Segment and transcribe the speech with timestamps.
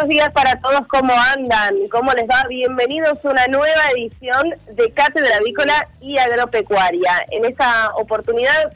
[0.00, 1.76] Buenos días para todos, ¿cómo andan?
[1.90, 2.42] ¿Cómo les va?
[2.48, 7.26] Bienvenidos a una nueva edición de Cátedra Avícola y Agropecuaria.
[7.30, 8.72] En esta oportunidad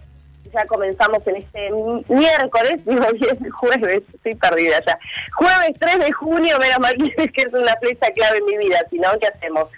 [0.53, 1.71] ya comenzamos en este
[2.09, 4.99] miércoles, digo bien, jueves, estoy perdida ya.
[5.35, 6.95] Jueves 3 de junio, menos mal
[7.33, 9.69] que es una fecha clave en mi vida, si no, ¿qué hacemos?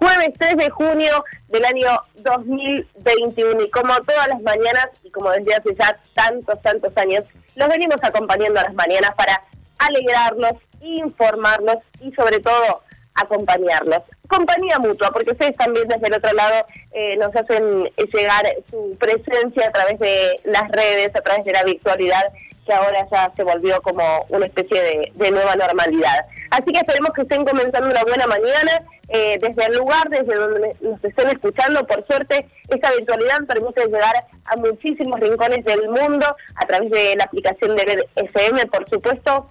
[0.00, 5.54] Jueves 3 de junio del año 2021 y como todas las mañanas y como desde
[5.54, 7.22] hace ya tantos, tantos años,
[7.54, 9.40] los venimos acompañando a las mañanas para
[9.78, 10.54] alegrarlos,
[10.86, 12.82] informarlos y sobre todo
[13.14, 14.02] acompañarlos.
[14.28, 19.68] Compañía mutua, porque ustedes también desde el otro lado eh, nos hacen llegar su presencia
[19.68, 22.32] a través de las redes, a través de la virtualidad,
[22.66, 26.26] que ahora ya se volvió como una especie de, nueva normalidad.
[26.50, 30.76] Así que esperemos que estén comenzando una buena mañana eh, desde el lugar, desde donde
[30.80, 31.86] nos estén escuchando.
[31.86, 36.26] Por suerte, esta virtualidad permite llegar a muchísimos rincones del mundo
[36.56, 39.50] a través de la aplicación de FM, por supuesto,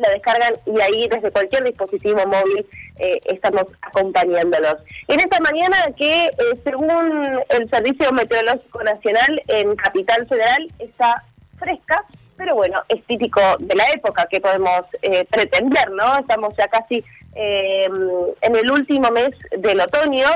[0.00, 2.66] la descargan y ahí desde cualquier dispositivo móvil
[2.98, 4.76] eh, estamos acompañándolos.
[5.08, 6.32] En esta mañana que eh,
[6.64, 11.22] según el Servicio Meteorológico Nacional en Capital Federal está
[11.58, 12.04] fresca,
[12.36, 16.18] pero bueno, es típico de la época que podemos eh, pretender, ¿no?
[16.18, 20.26] Estamos ya casi en el último mes del otoño,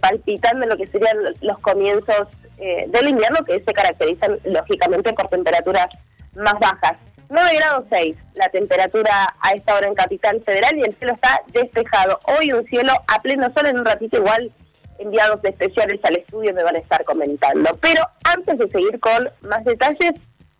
[0.00, 2.26] palpitando lo que serían los comienzos
[2.58, 5.86] del invierno, que se caracterizan lógicamente por temperaturas
[6.34, 6.96] más bajas.
[7.34, 11.40] 9 grados 6 la temperatura a esta hora en Capital Federal y el cielo está
[11.48, 12.20] despejado.
[12.26, 14.52] Hoy un cielo a pleno sol, en un ratito igual
[15.00, 17.76] enviados especiales al estudio me van a estar comentando.
[17.80, 20.12] Pero antes de seguir con más detalles,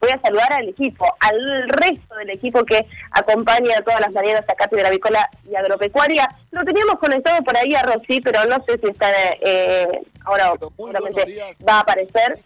[0.04, 4.54] voy a saludar al equipo, al resto del equipo que acompaña todas las mañanas a
[4.54, 6.28] Cátedra Avícola y Agropecuaria.
[6.50, 9.08] Lo teníamos conectado por ahí a Rosy, pero no sé si está
[9.40, 12.38] eh, ahora seguramente va a aparecer.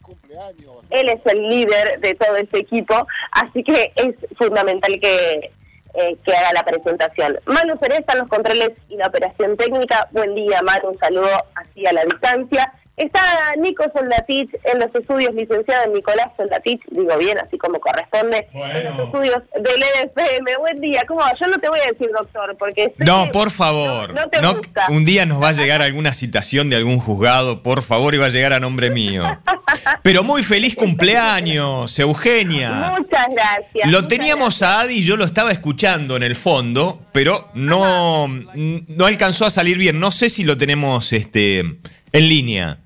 [0.90, 5.50] Él es el líder de todo este equipo, así que es fundamental que,
[5.94, 7.38] eh, que haga la presentación.
[7.46, 10.08] Manu Cereza los controles y la operación técnica.
[10.12, 12.72] Buen día, Manu, un saludo así a la distancia.
[12.98, 18.84] Está Nico Soldatich en los estudios, licenciado Nicolás Soldatich, digo bien, así como corresponde, en
[18.84, 20.56] los estudios del EFM.
[20.58, 21.32] Buen día, ¿cómo va?
[21.38, 22.92] Yo no te voy a decir doctor, porque...
[22.98, 24.12] No, por favor.
[24.12, 24.86] No, te gusta.
[24.88, 28.26] Un día nos va a llegar alguna citación de algún juzgado, por favor, y va
[28.26, 29.22] a llegar a nombre mío.
[30.02, 32.94] Pero muy feliz cumpleaños, Eugenia.
[32.98, 33.92] Muchas gracias.
[33.92, 39.46] Lo teníamos a Adi, yo lo estaba escuchando en el fondo, pero no, no alcanzó
[39.46, 40.00] a salir bien.
[40.00, 42.78] No sé si lo tenemos este, en línea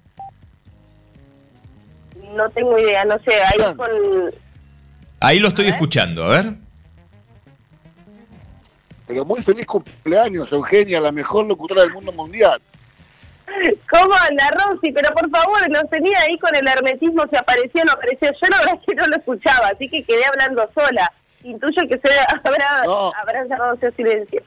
[2.35, 3.91] no tengo idea, no sé, ahí con...
[5.21, 6.55] Ahí lo estoy escuchando, a ver.
[9.07, 12.61] Pero muy feliz cumpleaños, Eugenia, la mejor locutora del mundo mundial.
[13.91, 14.93] ¿Cómo anda, Rosy?
[14.93, 18.31] Pero por favor, nos tenía ahí con el hermetismo, si apareció o no apareció.
[18.31, 21.13] Yo la verdad es que no lo escuchaba, así que quedé hablando sola.
[21.45, 22.09] Intuyo que se
[22.45, 22.85] habrá,
[23.21, 24.43] habrá cerrado ese silencio.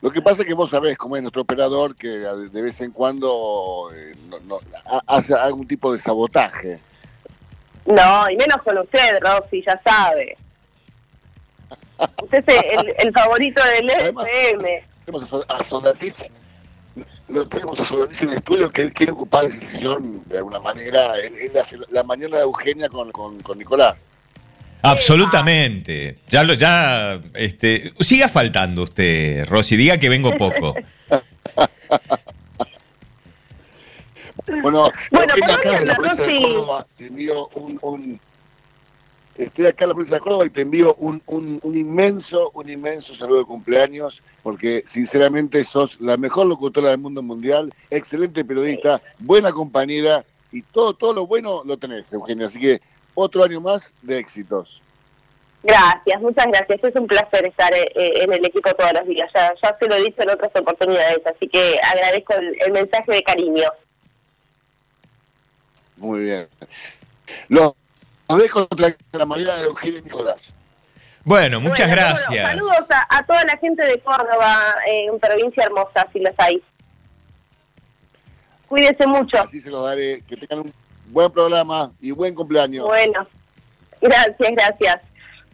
[0.00, 2.92] Lo que pasa es que vos sabés cómo es nuestro operador que de vez en
[2.92, 4.12] cuando eh,
[5.06, 6.78] hace algún tipo de sabotaje.
[7.84, 10.36] No, y menos con usted, Rosy, ya sabe.
[12.22, 14.84] usted es el, favorito del FM.
[15.04, 16.30] Tenemos a Soldatich,
[17.28, 20.60] lo tenemos a Soldatich en el estudio que él quiere ocupar ese sillón de alguna
[20.60, 21.18] manera.
[21.18, 23.96] Él, hace la mañana de Eugenia con, con, con Nicolás.
[24.82, 26.18] Absolutamente.
[26.28, 30.74] Ya lo, ya, este, siga faltando usted, Rosy, diga que vengo poco.
[34.62, 38.20] bueno, bueno estoy acá en la provincia de Córdoba, te envío un, un,
[39.36, 42.70] estoy acá en la provincia de Córdoba y te envío un, un, un inmenso, un
[42.70, 49.02] inmenso saludo de cumpleaños, porque sinceramente sos la mejor locutora del mundo mundial, excelente periodista,
[49.18, 52.46] buena compañera y todo, todo lo bueno lo tenés, Eugenia.
[52.46, 52.80] Así que
[53.18, 54.80] otro año más de éxitos.
[55.62, 56.84] Gracias, muchas gracias.
[56.84, 59.28] Es un placer estar eh, eh, en el equipo todos los días.
[59.34, 63.22] Ya, ya se lo he dicho en otras oportunidades, así que agradezco el, mensaje de
[63.22, 63.68] cariño.
[65.96, 66.48] Muy bien.
[67.48, 67.72] Los,
[68.28, 70.54] dejo contra la mayoría de Eugenio y Nicolás.
[71.24, 72.52] Bueno, muchas gracias.
[72.52, 76.62] saludos a, toda la gente de Córdoba, en eh, provincia hermosa, si los hay.
[78.68, 79.42] Cuídese mucho.
[79.42, 80.22] Así se lo daré.
[80.22, 80.72] Que tengan un
[81.10, 82.86] buen programa y buen cumpleaños.
[82.86, 83.26] Bueno,
[84.00, 84.98] gracias, gracias.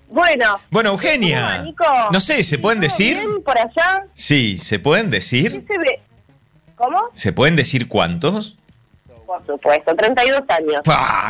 [0.08, 0.60] Bueno.
[0.70, 1.64] Bueno, Eugenia.
[2.12, 3.20] no sé, ¿se pueden decir?
[3.44, 4.06] por allá?
[4.14, 5.64] Sí, ¿se pueden decir?
[6.76, 7.10] ¿Cómo?
[7.14, 8.56] ¿Se pueden decir cuántos?
[9.26, 10.82] Por supuesto, 32 años.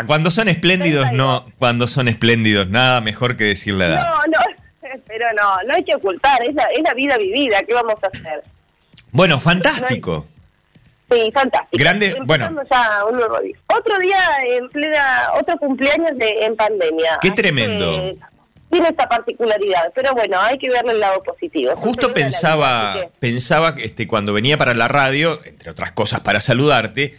[0.06, 1.44] Cuando son espléndidos, no.
[1.58, 4.06] Cuando son espléndidos, nada mejor que decir la edad.
[4.06, 7.72] No, no, pero no, no hay que ocultar, es la, es la vida vivida, ¿qué
[7.74, 8.42] vamos a hacer?
[9.12, 10.26] Bueno, fantástico.
[11.10, 11.82] Sí, fantástico.
[11.82, 12.50] Grande, bueno.
[13.66, 14.18] Otro día
[14.48, 17.18] en plena, otro cumpleaños de, en pandemia.
[17.20, 18.12] Qué tremendo.
[18.70, 21.76] tiene esta particularidad, pero bueno, hay que verle el lado positivo.
[21.76, 27.14] Justo pensaba, pensaba este, cuando venía para la radio, entre otras cosas para saludarte,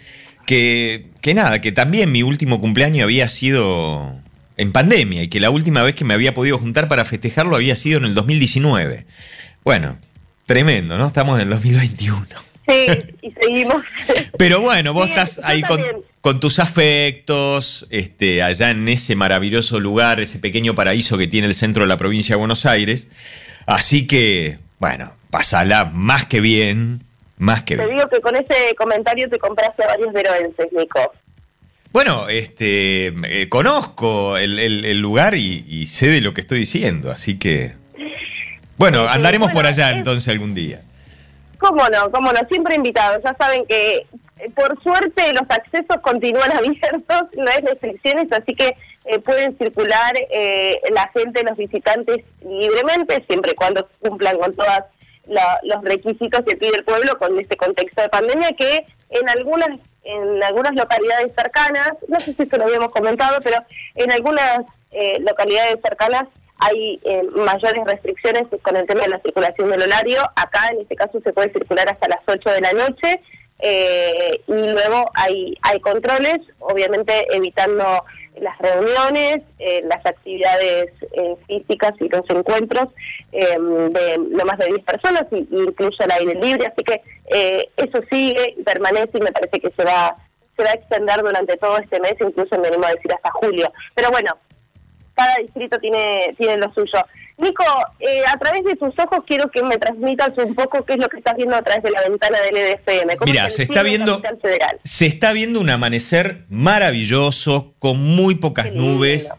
[0.46, 4.20] que, que nada, que también mi último cumpleaños había sido
[4.58, 7.76] en pandemia y que la última vez que me había podido juntar para festejarlo había
[7.76, 9.06] sido en el 2019.
[9.64, 10.00] Bueno,
[10.46, 11.08] tremendo, ¿no?
[11.08, 12.45] Estamos en el 2021.
[12.68, 12.88] Sí,
[13.22, 13.84] y seguimos.
[14.38, 15.62] Pero bueno, vos estás ahí
[16.22, 21.56] con, tus afectos, este, allá en ese maravilloso lugar, ese pequeño paraíso que tiene el
[21.56, 23.08] centro de la provincia de Buenos Aires.
[23.68, 27.04] Así que, bueno, pasala más que bien,
[27.38, 27.88] más que bien.
[27.88, 31.14] Te digo que con ese comentario te compraste a varios veroenses, Nico.
[31.96, 37.74] Bueno, este, eh, conozco el, lugar y, sé de lo que estoy diciendo, así que...
[38.78, 40.82] Bueno, andaremos por allá entonces algún día.
[41.60, 42.12] ¿Cómo no?
[42.12, 42.40] ¿Cómo no?
[42.50, 43.24] Siempre invitados.
[43.24, 44.06] Ya saben que
[44.40, 48.76] eh, por suerte los accesos continúan abiertos, no hay restricciones, así que
[49.06, 54.80] eh, pueden circular eh, la gente, los visitantes libremente, siempre y cuando cumplan con todos
[55.64, 60.44] los requisitos que pide el pueblo con este contexto de pandemia que en algunas en
[60.44, 63.58] algunas localidades cercanas, no sé si esto lo habíamos comentado, pero
[63.96, 64.60] en algunas
[65.22, 70.22] localidades cercanas hay eh, mayores restricciones con el tema de la circulación del horario.
[70.36, 73.22] Acá, en este caso, se puede circular hasta las 8 de la noche
[73.60, 78.04] eh, y luego hay, hay controles, obviamente evitando
[78.40, 80.92] las reuniones, eh, las actividades
[81.48, 82.90] físicas y los encuentros
[83.32, 86.68] de no más de 10 personas, incluso al aire libre.
[86.68, 87.02] Así que
[87.78, 90.18] eso sigue, permanece y me parece que se va
[90.56, 93.72] se va a extender durante todo este mes, incluso me animo a decir hasta julio.
[93.94, 94.38] Pero bueno,
[95.16, 97.06] cada distrito tiene, tiene lo suyo.
[97.38, 97.64] Nico,
[98.00, 101.10] eh, a través de tus ojos quiero que me transmitas un poco qué es lo
[101.10, 103.18] que estás viendo a través de la ventana del EDFM.
[103.26, 104.22] Mira, se está viendo
[104.84, 109.30] se está viendo un amanecer maravilloso con muy pocas nubes,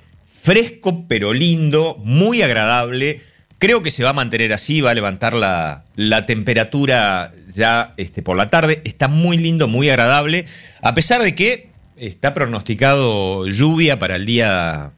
[0.42, 3.20] fresco pero lindo, muy agradable.
[3.58, 8.22] Creo que se va a mantener así, va a levantar la, la temperatura ya este,
[8.22, 8.82] por la tarde.
[8.84, 10.44] Está muy lindo, muy agradable,
[10.82, 14.92] a pesar de que está pronosticado lluvia para el día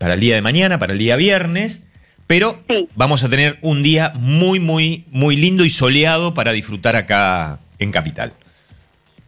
[0.00, 1.82] para el día de mañana, para el día viernes,
[2.26, 2.58] pero
[2.94, 7.92] vamos a tener un día muy, muy, muy lindo y soleado para disfrutar acá en
[7.92, 8.32] Capital.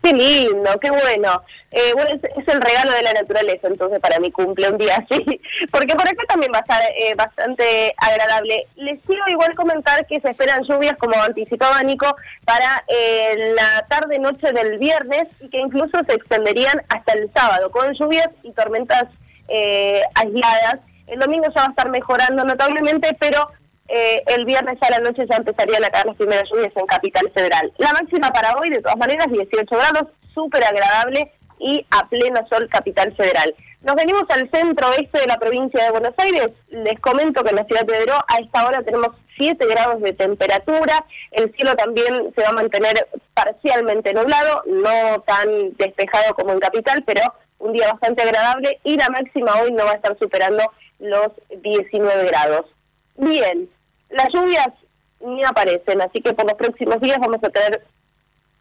[0.03, 1.43] Qué lindo, qué bueno.
[1.71, 5.41] Eh, bueno, es, el regalo de la naturaleza, entonces, para mi cumple un día así.
[5.71, 8.67] Porque por acá también va a estar eh, bastante agradable.
[8.77, 12.17] Les quiero igual comentar que se esperan lluvias, como anticipaba Nico,
[12.47, 17.93] para eh, la tarde-noche del viernes y que incluso se extenderían hasta el sábado, con
[17.93, 19.05] lluvias y tormentas
[19.49, 20.81] eh, aisladas.
[21.07, 23.51] El domingo ya va a estar mejorando notablemente, pero
[23.89, 27.31] eh, el viernes a la noche ya empezarían a caer las primeras lluvias en Capital
[27.35, 27.73] Federal.
[27.79, 32.69] La máxima para hoy, de todas maneras, 18 grados, súper agradable y a pleno sol
[32.71, 33.55] Capital Federal.
[33.83, 36.51] Nos venimos al centro oeste de la provincia de Buenos Aires.
[36.71, 40.13] Les comento que en la ciudad de Pedro a esta hora tenemos 7 grados de
[40.13, 41.05] temperatura.
[41.33, 47.03] El cielo también se va a mantener parcialmente nublado, no tan despejado como en Capital,
[47.05, 47.23] pero
[47.63, 50.65] un día bastante agradable y la máxima hoy no va a estar superando
[50.99, 51.29] los
[51.63, 52.67] 19 grados.
[53.17, 53.69] Bien,
[54.11, 54.69] las lluvias
[55.21, 57.85] ni aparecen, así que por los próximos días vamos a tener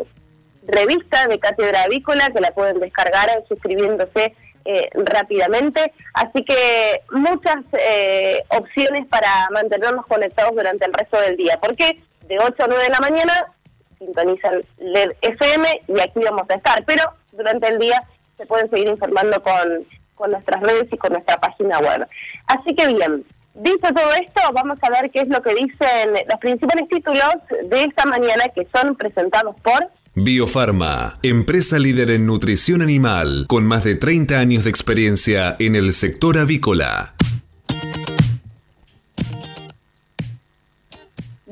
[0.67, 5.93] revista de Cátedra Avícola que la pueden descargar suscribiéndose eh, rápidamente.
[6.13, 11.57] Así que muchas eh, opciones para mantenernos conectados durante el resto del día.
[11.61, 13.53] porque De 8 a 9 de la mañana
[13.99, 16.83] sintonizan LED FM y aquí vamos a estar.
[16.85, 18.01] Pero durante el día
[18.37, 19.85] se pueden seguir informando con,
[20.15, 22.07] con nuestras redes y con nuestra página web.
[22.47, 23.25] Así que bien,
[23.59, 27.33] Dicho todo esto, vamos a ver qué es lo que dicen los principales títulos
[27.67, 29.89] de esta mañana que son presentados por
[30.19, 35.93] Biofarma, empresa líder en nutrición animal, con más de 30 años de experiencia en el
[35.93, 37.13] sector avícola.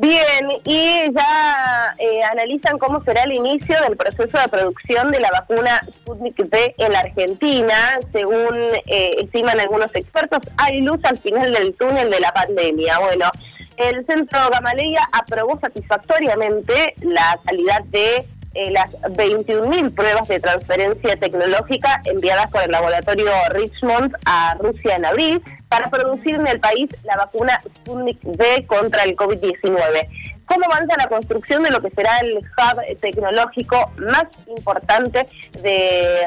[0.07, 5.31] Bien, y ya eh, analizan cómo será el inicio del proceso de producción de la
[5.31, 7.75] vacuna Sputnik V en Argentina.
[8.13, 12.99] Según eh, estiman algunos expertos, hay luz al final del túnel de la pandemia.
[12.99, 13.31] Bueno,
[13.77, 18.17] el Centro Gamaleya aprobó satisfactoriamente la calidad de
[18.53, 25.05] eh, las 21.000 pruebas de transferencia tecnológica enviadas por el laboratorio Richmond a Rusia en
[25.05, 25.41] abril
[25.75, 30.07] para producir en el país la vacuna Sputnik V contra el COVID-19.
[30.45, 35.27] ¿Cómo avanza la construcción de lo que será el hub tecnológico más importante
[35.61, 36.23] de,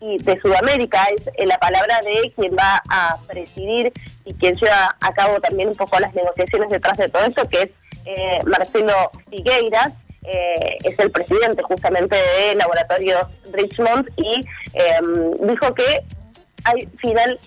[0.00, 1.04] mm, de Sudamérica?
[1.14, 3.92] Es eh, la palabra de quien va a presidir
[4.24, 7.62] y quien lleva a cabo también un poco las negociaciones detrás de todo esto, que
[7.62, 7.70] es
[8.06, 16.02] eh, Marcelo Figueiras eh, es el presidente justamente de Laboratorios Richmond y em, dijo que
[16.64, 17.38] hay final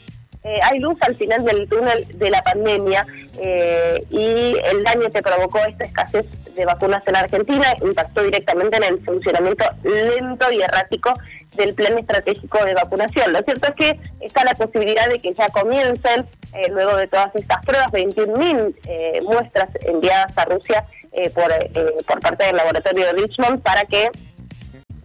[0.44, 3.06] eh, hay luz al final del túnel de la pandemia
[3.40, 8.84] eh, y el daño que provocó esta escasez de vacunas en Argentina impactó directamente en
[8.84, 11.14] el funcionamiento lento y errático
[11.56, 13.34] del plan estratégico de vacunación.
[13.34, 16.26] Lo cierto es que está la posibilidad de que ya comiencen,
[16.72, 21.70] luego de todas estas pruebas, 21.000 muestras enviadas a Rusia eh, por, eh,
[22.08, 24.10] por parte del laboratorio de Richmond para que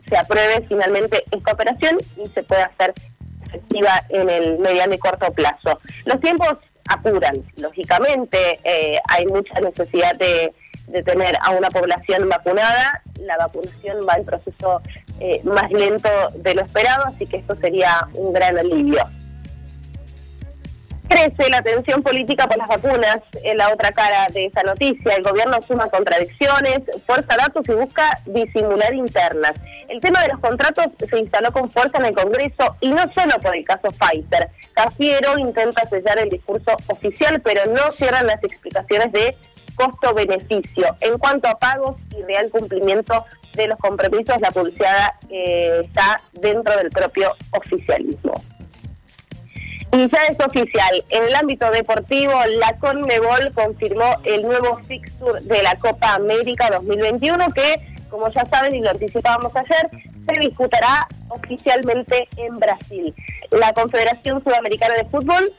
[0.08, 2.94] se apruebe finalmente esta operación y se pueda hacer
[4.08, 5.80] en el mediano y corto plazo.
[6.04, 6.56] Los tiempos
[6.88, 10.52] apuran, lógicamente, eh, hay mucha necesidad de,
[11.04, 14.80] tener a una población vacunada, la vacunación va en proceso
[15.42, 19.04] más lento de lo esperado, así que esto sería un gran alivio.
[21.08, 25.14] Crece la tensión política por las vacunas en la otra cara de esa noticia.
[25.14, 29.52] El gobierno suma contradicciones, fuerza datos y busca disimular internas.
[29.88, 33.38] El tema de los contratos se instaló con fuerza en el Congreso y no solo
[33.40, 34.50] por el caso Pfizer.
[34.74, 39.36] Cafiero intenta sellar el discurso oficial, pero no cierran las explicaciones de
[39.76, 40.96] costo-beneficio.
[41.00, 46.76] En cuanto a pagos y real cumplimiento de los compromisos, la publicidad eh, está dentro
[46.76, 48.34] del propio oficialismo.
[49.96, 55.62] Y ya es oficial, en el ámbito deportivo, la Conmebol confirmó el nuevo fixture de
[55.62, 59.88] la Copa América 2021 que, como ya saben y lo anticipábamos ayer,
[60.26, 63.14] se disputará oficialmente en Brasil.
[63.50, 65.50] La Confederación Sudamericana de Fútbol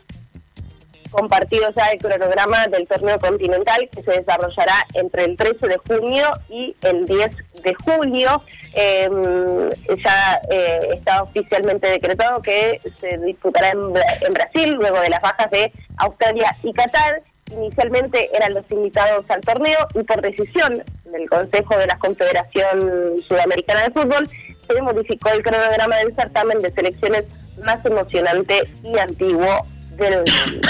[1.11, 6.27] compartido ya el cronograma del torneo continental que se desarrollará entre el 13 de junio
[6.49, 7.31] y el 10
[7.63, 8.41] de julio.
[8.73, 9.69] Em,
[10.03, 13.79] ya eh, está oficialmente decretado que se disputará en,
[14.21, 17.23] en, Brasil, luego de las bajas de Australia y Qatar.
[17.51, 23.83] Inicialmente eran los invitados al torneo y por decisión del Consejo de la Confederación Sudamericana
[23.83, 24.27] de Fútbol
[24.67, 27.25] se modificó el cronograma del certamen de selecciones
[27.65, 29.65] más emocionante y antiguo
[29.97, 30.69] del mundo.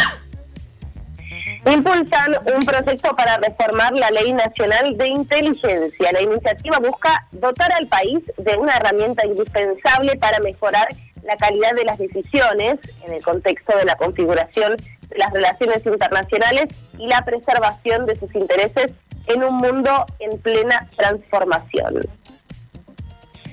[1.70, 6.12] Impulsan un proceso para reformar la Ley Nacional de Inteligencia.
[6.14, 10.88] La iniciativa busca dotar al país de una herramienta indispensable para mejorar
[11.24, 16.68] la calidad de las decisiones en el contexto de la configuración de las relaciones internacionales
[16.98, 18.92] y la preservación de sus intereses
[19.26, 22.00] en un mundo en plena transformación.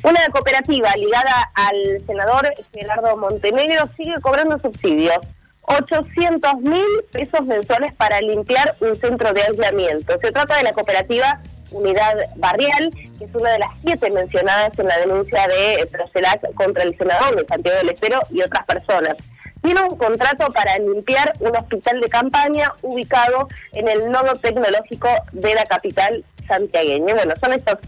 [0.04, 5.18] Una cooperativa ligada al senador Gerardo Montenegro sigue cobrando subsidios
[5.66, 10.18] 800 mil pesos mensuales para limpiar un centro de aislamiento.
[10.20, 11.40] Se trata de la cooperativa
[11.70, 16.84] Unidad Barrial, que es una de las siete mencionadas en la denuncia de Procelac contra
[16.84, 19.16] el senador de Santiago del Estero y otras personas.
[19.62, 25.54] Tiene un contrato para limpiar un hospital de campaña ubicado en el nodo tecnológico de
[25.54, 27.14] la capital santiagueña.
[27.14, 27.78] Bueno, son estos,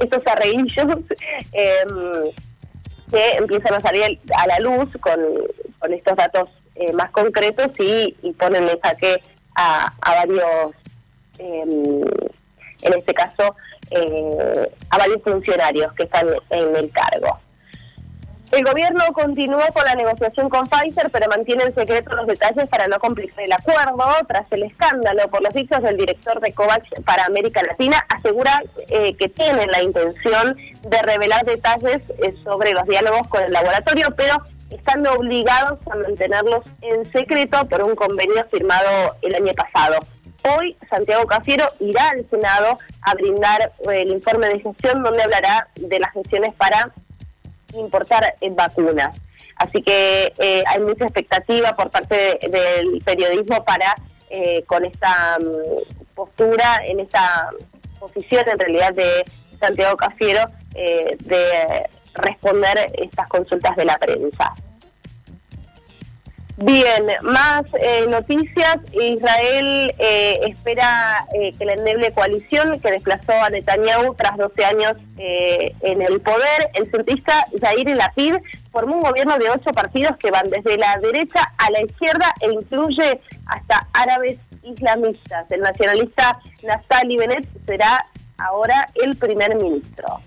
[0.00, 0.22] estos
[1.52, 2.32] em,
[3.10, 5.20] que empiezan a salir a la luz con,
[5.78, 9.20] con estos datos eh, más concretos y, ponen en jaque
[9.54, 10.74] a, varios,
[11.38, 12.02] em,
[12.82, 13.56] en este caso,
[13.90, 17.40] eh, a varios funcionarios que están en el cargo.
[18.52, 22.86] El gobierno continuó con la negociación con Pfizer, pero mantiene en secreto los detalles para
[22.86, 24.06] no complicar el acuerdo.
[24.26, 29.14] Tras el escándalo por los dichos del director de COVAX para América Latina, asegura eh,
[29.16, 32.10] que tiene la intención de revelar detalles
[32.42, 37.94] sobre los diálogos con el laboratorio, pero están obligados a mantenerlos en secreto por un
[37.94, 39.98] convenio firmado el año pasado.
[40.56, 45.98] Hoy Santiago Cafiero irá al Senado a brindar el informe de gestión donde hablará de
[45.98, 46.92] las gestiones para
[47.74, 49.18] importar vacunas.
[49.56, 50.32] Así que
[50.66, 53.94] hay mucha expectativa por parte del periodismo para,
[54.66, 57.50] con esta mm, postura, en esta
[57.98, 59.24] posición en realidad de
[59.58, 64.54] Santiago Cafiero, de responder estas consultas de la prensa.
[66.60, 68.78] Bien, más eh, noticias.
[68.92, 74.94] Israel eh, espera eh, que la endeble coalición que desplazó a Netanyahu tras 12 años
[75.16, 78.36] en el poder, el centrista Jair Lapid,
[78.72, 82.52] formó un gobierno de ocho partidos que van desde la derecha a la izquierda e
[82.52, 85.50] incluye hasta árabes islamistas.
[85.50, 88.04] El nacionalista Naftali Bennett será
[88.36, 90.20] ahora el primer ministro.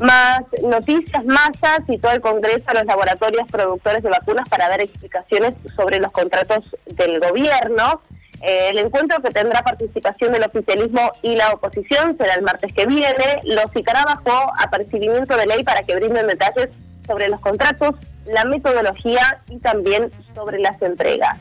[0.00, 4.80] Más noticias, masas y todo el Congreso a los laboratorios productores de vacunas para dar
[4.80, 8.00] explicaciones sobre los contratos del gobierno.
[8.42, 12.86] Eh, el encuentro que tendrá participación del oficialismo y la oposición será el martes que
[12.86, 13.40] viene.
[13.44, 16.70] Los citará bajo apercibimiento de ley para que brinden detalles
[17.06, 21.36] sobre los contratos, la metodología y también sobre las entregas.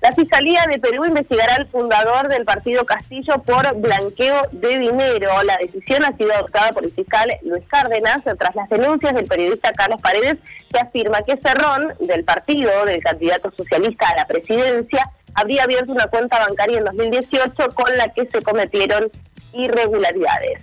[0.00, 5.42] La Fiscalía de Perú investigará al fundador del partido Castillo por blanqueo de dinero.
[5.42, 9.72] La decisión ha sido adoptada por el fiscal Luis Cárdenas tras las denuncias del periodista
[9.72, 10.38] Carlos Paredes,
[10.72, 16.06] que afirma que Cerrón, del partido del candidato socialista a la presidencia, habría abierto una
[16.06, 19.10] cuenta bancaria en 2018 con la que se cometieron
[19.52, 20.60] irregularidades.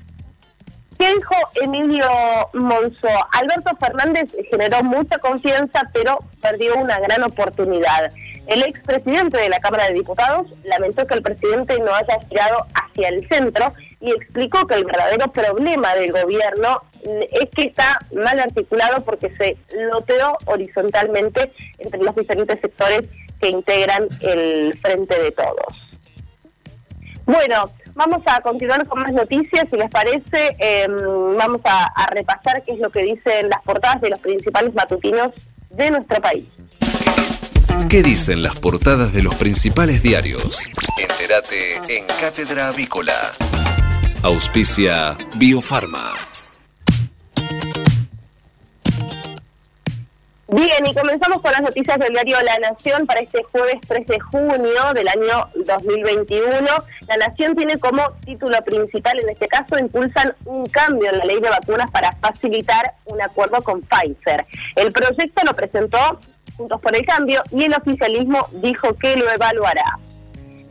[0.97, 2.07] ¿Qué dijo Emilio
[2.53, 3.07] Monzó?
[3.33, 8.11] Alberto Fernández generó mucha confianza, pero perdió una gran oportunidad.
[8.47, 13.09] El expresidente de la Cámara de Diputados lamentó que el presidente no haya girado hacia
[13.09, 19.03] el centro y explicó que el verdadero problema del gobierno es que está mal articulado
[19.03, 19.57] porque se
[19.91, 23.09] loteó horizontalmente entre los diferentes sectores
[23.41, 25.97] que integran el Frente de Todos.
[27.25, 32.71] Bueno, vamos a continuar con más noticias, si les parece, em, vamos a repasar qué
[32.73, 35.33] es lo que dicen las portadas de los principales matutinos
[35.69, 36.45] de nuestro país.
[37.89, 40.67] ¿Qué dicen las portadas de los principales diarios?
[40.99, 43.13] Entérate en Cátedra Avícola.
[44.23, 46.11] Auspicia Biofarma.
[50.49, 54.19] Bien, y comenzamos con las noticias del diario La Nación para este jueves 3 de
[54.19, 56.67] junio del año 2021.
[57.07, 61.39] La Nación tiene como título principal, en este caso, impulsan un cambio en la ley
[61.39, 64.45] de vacunas para facilitar un acuerdo con Pfizer.
[64.75, 66.19] El proyecto lo presentó
[66.55, 69.99] Juntos por el Cambio y el oficialismo dijo que lo evaluará.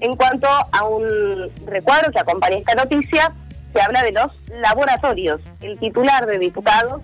[0.00, 3.32] En cuanto a un recuadro que acompaña esta noticia,
[3.72, 5.40] se habla de los laboratorios.
[5.60, 7.02] El titular de diputados,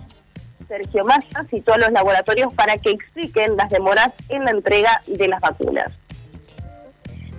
[0.67, 5.27] Sergio Massa, citó a los laboratorios para que expliquen las demoras en la entrega de
[5.27, 5.91] las vacunas.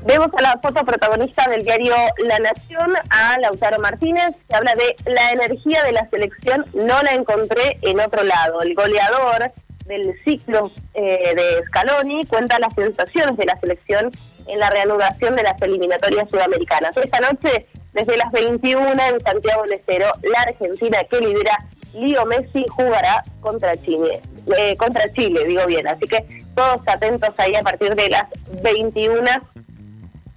[0.07, 4.97] Vemos a la foto protagonista del diario La Nación, a Lautaro Martínez, que habla de
[5.11, 8.61] la energía de la selección, no la encontré en otro lado.
[8.61, 9.51] El goleador
[9.87, 14.11] del ciclo eh, de Scaloni cuenta las sensaciones de la selección
[14.47, 16.97] en la reanudación de las eliminatorias sudamericanas.
[16.97, 21.59] Esta noche, desde las 21 en Santiago del Estero, la Argentina que lidera
[21.95, 24.21] Lío Messi jugará contra Chile,
[24.57, 25.87] eh, contra Chile, digo bien.
[25.87, 28.25] Así que todos atentos ahí a partir de las
[28.63, 29.31] 21,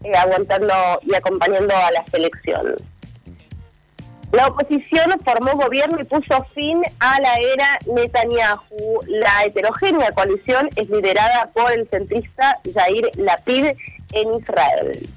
[0.04, 2.76] eh, aguantando y acompañando a la selección.
[4.32, 9.02] La oposición formó gobierno y puso fin a la era Netanyahu.
[9.08, 13.68] La heterogénea coalición es liderada por el centrista Yair Lapid
[14.12, 15.10] en Israel.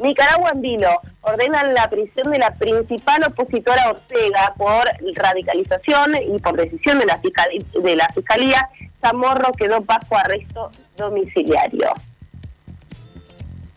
[0.00, 6.56] Nicaragua en vilo ordenan la prisión de la principal opositora Ortega por radicalización y por
[6.56, 7.20] decisión de la,
[7.80, 8.68] de la Fiscalía.
[9.00, 11.92] Zamorro quedó bajo arresto domiciliario.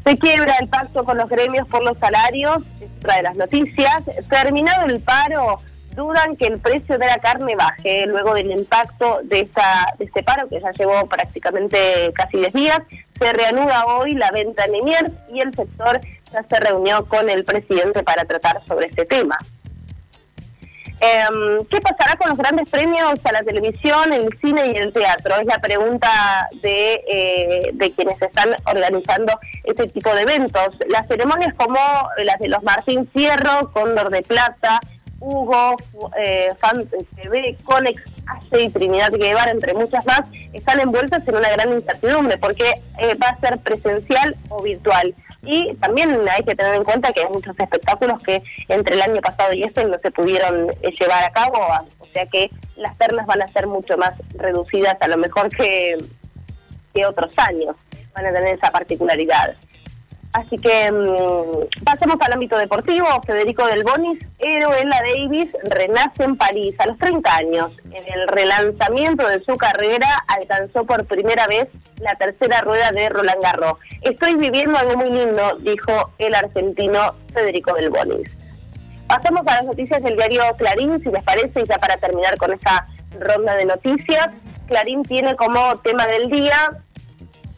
[0.05, 4.03] Se quiebra el pacto con los gremios por los salarios, es otra de las noticias.
[4.29, 5.57] Terminado el paro,
[5.95, 10.23] dudan que el precio de la carne baje luego del impacto de, esta, de este
[10.23, 12.79] paro que ya llevó prácticamente casi 10 días.
[13.17, 17.45] Se reanuda hoy la venta en Liniers y el sector ya se reunió con el
[17.45, 19.37] presidente para tratar sobre este tema.
[21.05, 25.35] Em, ¿Qué pasará con los grandes premios a la televisión, el cine y el teatro?
[25.35, 30.69] Es la pregunta de, eh, de quienes están organizando este tipo de eventos.
[30.87, 31.77] Las ceremonias como
[32.23, 34.79] las de los Martín Fierro, Cóndor de Plata,
[35.19, 35.75] Hugo,
[36.17, 36.87] eh, Fan
[37.21, 40.21] TV, Conex, Ace y Trinidad Guevara, entre muchas más,
[40.53, 45.13] están envueltas en una gran incertidumbre porque eh, va a ser presencial o virtual.
[45.45, 49.21] Y también hay que tener en cuenta que hay muchos espectáculos que entre el año
[49.21, 51.59] pasado y este no se pudieron eh, llevar a cabo,
[51.99, 55.97] o sea que las ternas van a ser mucho más reducidas a lo mejor que,
[56.93, 57.75] que otros años,
[58.15, 59.55] van a tener esa particularidad.
[60.33, 63.07] Así que mm, pasemos al ámbito deportivo.
[63.25, 67.71] Federico Del Bonis, héroe en la Davis, renace en París a los 30 años.
[67.85, 71.69] En el relanzamiento de su carrera alcanzó por primera vez
[71.99, 73.77] la tercera rueda de Roland Garros.
[74.01, 78.29] Estoy viviendo algo muy lindo, dijo el argentino Federico Del Bonis.
[79.07, 82.51] Pasamos a las noticias del diario Clarín, si les parece, y ya para terminar con
[82.51, 82.87] esta
[83.19, 84.29] ronda de noticias.
[84.67, 86.83] Clarín tiene como tema del día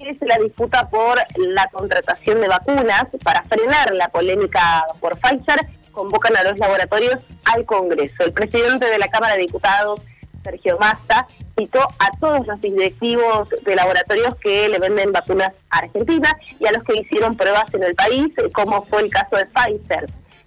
[0.05, 5.59] es la disputa por la contratación de vacunas para frenar la polémica por Pfizer.
[5.91, 8.23] Convocan a los laboratorios al Congreso.
[8.23, 10.01] El presidente de la Cámara de Diputados,
[10.43, 16.37] Sergio Massa, citó a todos los directivos de laboratorios que le venden vacunas a Argentina
[16.59, 20.05] y a los que hicieron pruebas en el país, como fue el caso de Pfizer.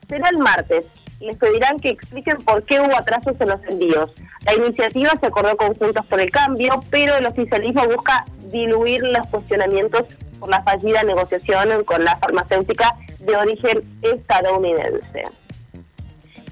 [0.08, 0.84] Será el martes
[1.20, 4.10] les pedirán que expliquen por qué hubo atrasos en los envíos.
[4.46, 9.26] La iniciativa se acordó con Juntos por el Cambio, pero el oficialismo busca diluir los
[9.26, 10.04] cuestionamientos
[10.38, 15.24] por la fallida negociación con la farmacéutica de origen estadounidense.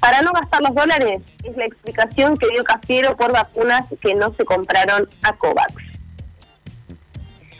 [0.00, 4.32] Para no gastar los dólares, es la explicación que dio Cafiero por vacunas que no
[4.34, 5.74] se compraron a COVAX.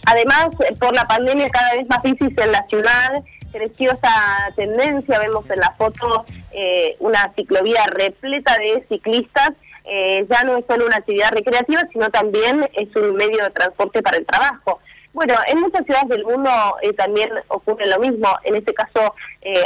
[0.07, 4.13] Además, por la pandemia cada vez más difícil en la ciudad, creció esa
[4.55, 6.27] tendencia, vemos en la foto
[6.59, 9.51] eh, una ciclovía repleta de ciclistas,
[9.85, 14.03] eh, ya no es solo una actividad recreativa, sino también es un medio de transporte
[14.03, 14.81] para el trabajo.
[15.13, 18.29] Bueno, en muchas ciudades del mundo eh, también ocurre lo mismo.
[18.45, 19.15] En este caso,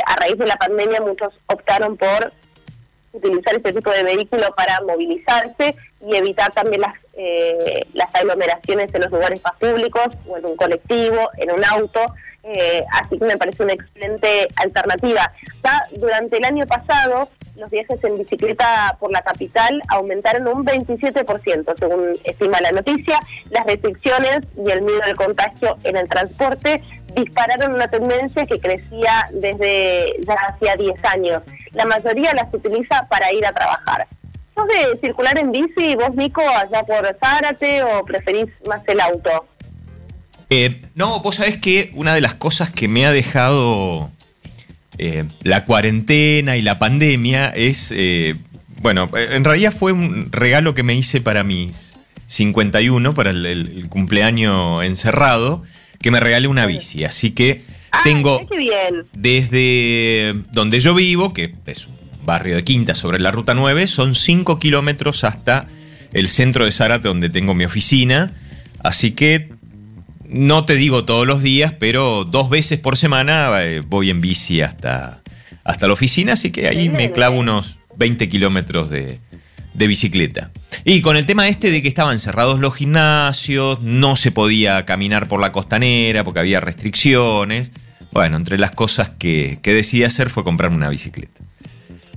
[0.04, 2.32] a raíz de la pandemia, muchos optaron por
[3.12, 6.94] utilizar este tipo de vehículo para movilizarse y evitar también las,
[7.94, 12.00] las aglomeraciones en los lugares más públicos o en un colectivo, en un auto.
[12.42, 15.32] Eh, así que me parece una excelente alternativa.
[15.62, 21.78] Ya durante el año pasado, los viajes en bicicleta por la capital aumentaron un 27%,
[21.78, 23.18] según estima la noticia.
[23.50, 26.82] Las restricciones y el miedo al contagio en el transporte
[27.14, 31.42] dispararon una tendencia que crecía desde ya hacía 10 años.
[31.72, 34.06] La mayoría las utiliza para ir a trabajar.
[34.54, 39.46] ¿Sos de circular en bici, vos, Nico, allá por Zárate o preferís más el auto?
[40.50, 44.10] Eh, no, vos sabés que una de las cosas que me ha dejado
[44.98, 48.34] eh, la cuarentena y la pandemia es, eh,
[48.82, 54.84] bueno, en realidad fue un regalo que me hice para mis 51, para el, cumpleaños
[54.84, 55.62] encerrado,
[56.00, 57.04] que me regalé una bici.
[57.04, 58.40] Así que ah, tengo
[59.12, 64.16] desde donde yo vivo, que es un barrio de Quinta sobre la Ruta 9, son
[64.16, 65.68] 5 kilómetros hasta
[66.12, 68.32] el centro de Zárate donde tengo mi oficina.
[68.82, 69.59] Así que
[70.30, 74.60] no te digo todos los días, pero dos veces por semana eh, voy en bici
[74.60, 75.22] hasta,
[75.64, 79.18] hasta la oficina, así que ahí me clavo unos 20 kilómetros de,
[79.74, 80.50] bicicleta.
[80.84, 85.26] Y con el tema este de que estaban cerrados los gimnasios, no se podía caminar
[85.26, 87.72] por la costanera porque había restricciones.
[88.12, 91.40] Bueno, entre las cosas que, que decidí hacer fue comprarme una bicicleta.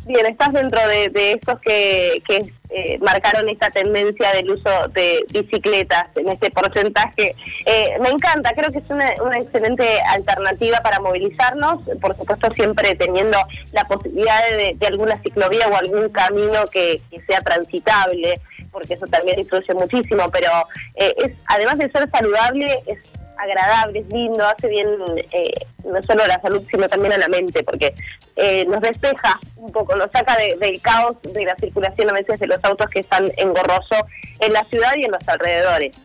[0.06, 2.22] Bien, estás dentro de, estos que,
[2.70, 7.36] eh, marcaron esta tendencia del uso de bicicletas en este porcentaje.
[7.66, 13.38] Eh, me encanta, creo que es una, excelente alternativa para movilizarnos, por supuesto siempre teniendo
[13.72, 18.34] la posibilidad de, alguna ciclovía o algún camino que, sea transitable,
[18.72, 20.50] porque eso también influye muchísimo, pero
[20.96, 23.00] eh, es además de ser saludable, es
[23.44, 24.88] agradable, es lindo, hace bien
[25.32, 25.54] eh,
[25.84, 27.94] no solo a la salud, sino también a la mente, porque
[28.36, 32.48] eh, nos despeja un poco, nos saca del caos de la circulación a veces de
[32.48, 34.00] los autos que están engorrosos
[34.40, 35.96] en la ciudad y en los alrededores.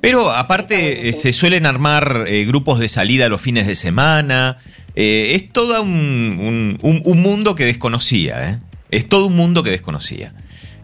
[0.00, 4.58] Pero aparte eh, se suelen armar grupos de salida los fines de semana,
[4.94, 10.34] es todo un, mundo que desconocía, es todo un mundo que desconocía.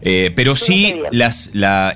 [0.01, 1.93] pero sí, las, la,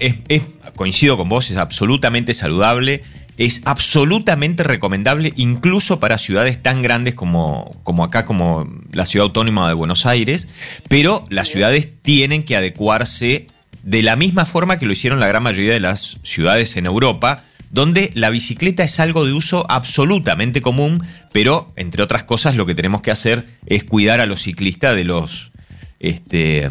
[0.76, 3.04] coincido con vos, es absolutamente saludable
[3.38, 9.68] es absolutamente recomendable incluso para ciudades tan grandes como, como acá, como la ciudad autónoma
[9.68, 10.48] de Buenos Aires,
[10.88, 13.48] pero las ciudades tienen que adecuarse
[13.84, 17.44] de la misma forma que lo hicieron la gran mayoría de las ciudades en Europa,
[17.72, 22.76] donde la bicicleta es algo de uso absolutamente común, pero entre otras cosas lo que
[22.76, 25.52] tenemos que hacer es cuidar a los ciclistas de los...
[26.00, 26.70] Este,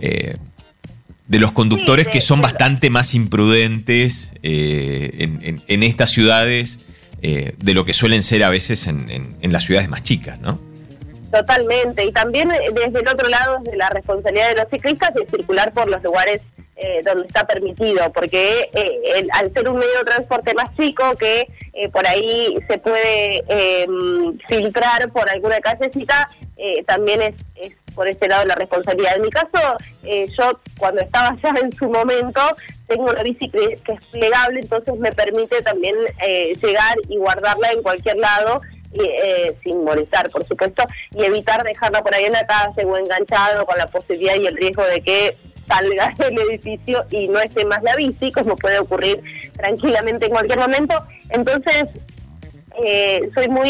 [0.00, 0.36] eh,
[1.34, 5.28] de los conductores que son bastante más imprudentes eh,
[5.66, 6.78] en, estas ciudades
[7.22, 10.60] eh, de lo que suelen ser a veces en, las ciudades más chicas, ¿no?
[11.32, 15.26] Totalmente, y también eh, desde el otro lado, desde la responsabilidad de los ciclistas de
[15.26, 16.42] circular por los lugares
[17.04, 18.68] donde está permitido, porque
[19.32, 21.46] al ser un medio de transporte más chico que
[21.92, 26.28] por ahí se puede em, filtrar por alguna callecita,
[26.84, 29.16] también es, es por ese lado la responsabilidad.
[29.16, 32.40] En mi caso, eh, yo cuando estaba ya en su momento,
[32.86, 37.82] tengo una bici que, es plegable, entonces me permite también eh, llegar y guardarla en
[37.82, 38.60] cualquier lado
[38.92, 43.66] eh, sin molestar, por supuesto, y evitar dejarla por ahí en la calle o enganchado
[43.66, 47.82] con la posibilidad y el riesgo de que salga del edificio y no esté más
[47.82, 49.22] la bici, como puede ocurrir
[49.56, 50.94] tranquilamente en cualquier momento.
[51.30, 51.88] Entonces,
[52.82, 53.68] eh, soy muy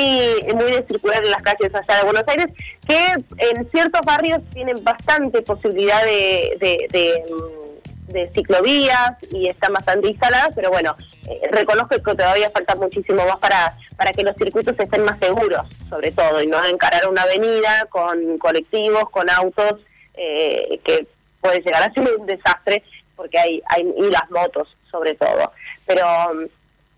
[0.55, 2.47] muy de circular en las calles allá de Buenos Aires,
[2.87, 6.57] que en ciertos barrios tienen bastante posibilidad de,
[6.91, 10.97] de, ciclovías y están bastante instaladas, pero bueno,
[11.29, 15.67] eh, reconozco que todavía falta muchísimo más para, para que los circuitos estén más seguros,
[15.89, 19.81] sobre todo, y no encarar una avenida con colectivos, con autos,
[20.15, 21.09] eh, que
[21.41, 22.85] puede llegar a ser un desastre,
[23.17, 25.53] porque hay, hay y las motos sobre todo.
[25.87, 26.05] Pero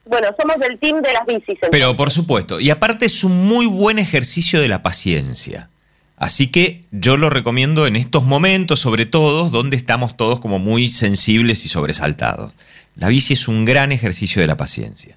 [0.06, 1.58] bueno, somos del team de las bicis.
[1.70, 5.68] Pero por supuesto, y aparte es un muy buen ejercicio de la paciencia.
[6.16, 10.88] Así que yo lo recomiendo en estos momentos, sobre todo, donde estamos todos como muy
[10.88, 12.54] sensibles y sobresaltados.
[12.94, 15.16] La bici es un gran ejercicio de la paciencia.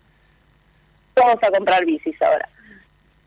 [1.15, 2.49] Vamos a comprar bicis ahora.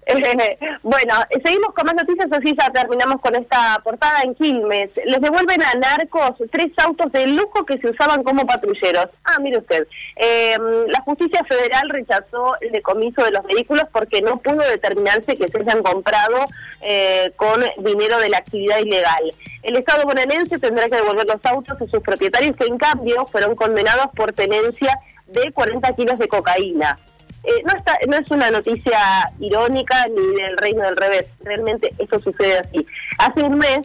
[0.83, 4.91] bueno, seguimos con más noticias, así ya terminamos con esta portada en Quilmes.
[5.05, 9.09] Les devuelven a narcos tres autos de lujo que se usaban como patrulleros.
[9.25, 9.87] Ah, mire usted,
[10.17, 15.49] em, la justicia federal rechazó el decomiso de los vehículos porque no pudo determinarse que
[15.49, 16.47] se hayan comprado
[16.81, 19.33] eh, con dinero de la actividad ilegal.
[19.63, 23.55] El Estado bonaerense tendrá que devolver los autos a sus propietarios que en cambio fueron
[23.55, 26.99] condenados por tenencia de 40 kilos de cocaína.
[27.45, 28.99] Eh, no, está, no es una noticia
[29.41, 32.87] irónica ni del reino del revés, realmente eso sucede así.
[33.19, 33.81] Hace un mes,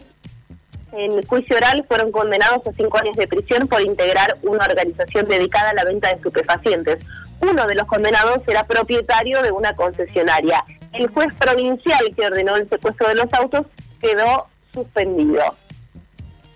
[0.92, 5.70] en juicio oral, fueron condenados a cinco años de prisión por integrar una organización dedicada
[5.70, 7.04] a la venta de estupefacientes.
[7.40, 10.64] Uno de los condenados era propietario de una concesionaria.
[10.92, 13.66] El juez provincial que ordenó el secuestro de los autos
[14.00, 15.56] quedó suspendido.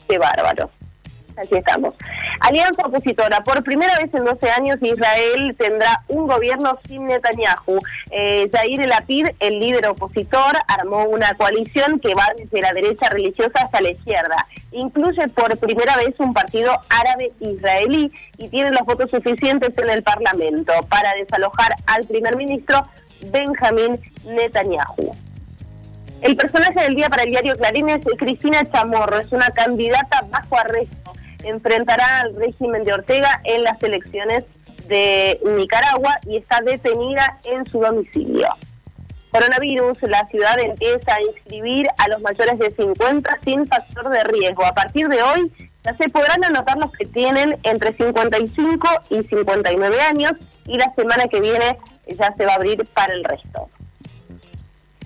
[0.08, 0.70] Qué bárbaro.
[1.42, 1.94] Aquí estamos.
[2.40, 3.42] Alianza opositora.
[3.42, 7.78] Por primera vez en 12 años Israel tendrá un gobierno sin Netanyahu.
[8.10, 13.60] Eh, Yair Lapid, el líder opositor, armó una coalición que va desde la derecha religiosa
[13.62, 14.46] hasta la izquierda.
[14.72, 20.02] Incluye por primera vez un partido árabe israelí y tiene los votos suficientes en el
[20.02, 22.86] Parlamento para desalojar al primer ministro
[23.30, 25.14] Benjamín Netanyahu.
[26.22, 30.56] El personaje del día para el diario Clarín es Cristina Chamorro, es una candidata bajo
[30.56, 31.12] arresto
[31.44, 34.44] enfrentará al régimen de Ortega en las elecciones
[34.88, 38.48] de Nicaragua y está detenida en su domicilio.
[39.30, 44.64] Coronavirus, la ciudad empieza a inscribir a los mayores de 50 sin factor de riesgo.
[44.64, 45.50] A partir de hoy
[45.84, 50.32] ya se podrán anotar los que tienen entre 55 y 59 años
[50.66, 53.70] y la semana que viene ya se va a abrir para el resto.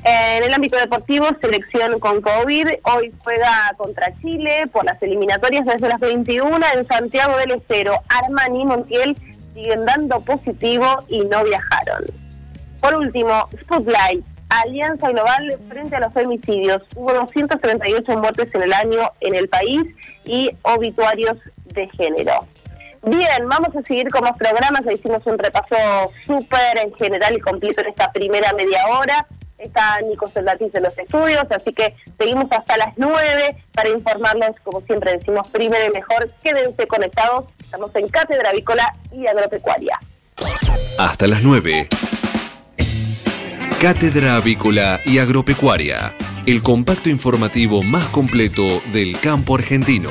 [0.09, 2.69] En el ámbito deportivo, selección con COVID.
[2.85, 7.99] Hoy juega contra Chile por las eliminatorias desde las 21 en Santiago del Estero.
[8.09, 9.17] Armani y Montiel
[9.53, 12.05] siguen dando positivo y no viajaron.
[12.81, 14.25] Por último, Spotlight.
[14.49, 16.83] Alianza Global frente a los femicidios.
[16.95, 19.83] Hubo 238 muertes en el año en el país
[20.25, 22.47] y obituarios de género.
[23.03, 24.83] Bien, vamos a seguir con los programas.
[24.89, 25.77] Hicimos un repaso
[26.25, 29.27] súper en general y completo en esta primera media hora
[29.59, 34.81] está Nico Soldatis en los estudios, así que seguimos hasta las 9 para informarlos, como
[34.83, 36.31] siempre decimos, primero y mejor.
[36.43, 39.99] Quédense conectados, estamos en Cátedra Avícola y Agropecuaria.
[40.99, 41.89] Hasta las 9.
[43.81, 46.13] Cátedra Avícola y Agropecuaria,
[46.47, 50.11] el compacto informativo más completo del campo argentino.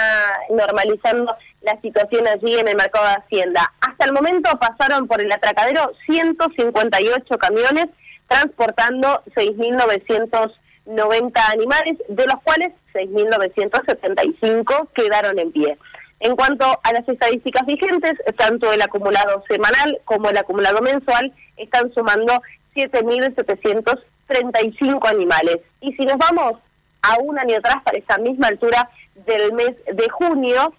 [0.50, 3.71] normalizando la situación allí en el mercado de Hacienda.
[3.82, 7.86] Hasta el momento pasaron por el atracadero 158 camiones
[8.28, 15.78] transportando 6.990 animales, de los cuales 6.975 quedaron en pie.
[16.19, 21.91] En cuanto a las estadísticas vigentes, tanto el acumulado semanal como el acumulado mensual están
[21.93, 22.41] sumando
[22.76, 25.58] 7.735 animales.
[25.82, 26.54] Y si nos vamos
[27.02, 28.89] a un año atrás, para esta misma altura
[29.26, 30.74] del mes de junio,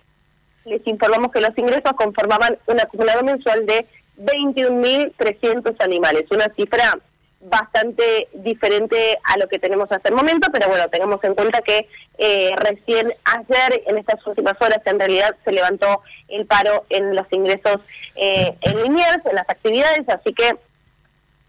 [0.64, 3.86] les informamos que los ingresos conformaban un acumulado mensual de
[4.18, 6.98] 21.300 animales, una cifra
[7.42, 11.88] bastante diferente a lo que tenemos hasta el momento, pero bueno, tengamos en cuenta que
[12.18, 17.26] eh, recién ayer, en estas últimas horas, en realidad se levantó el paro en los
[17.32, 17.80] ingresos
[18.14, 20.56] eh, en Liniers, en las actividades, así que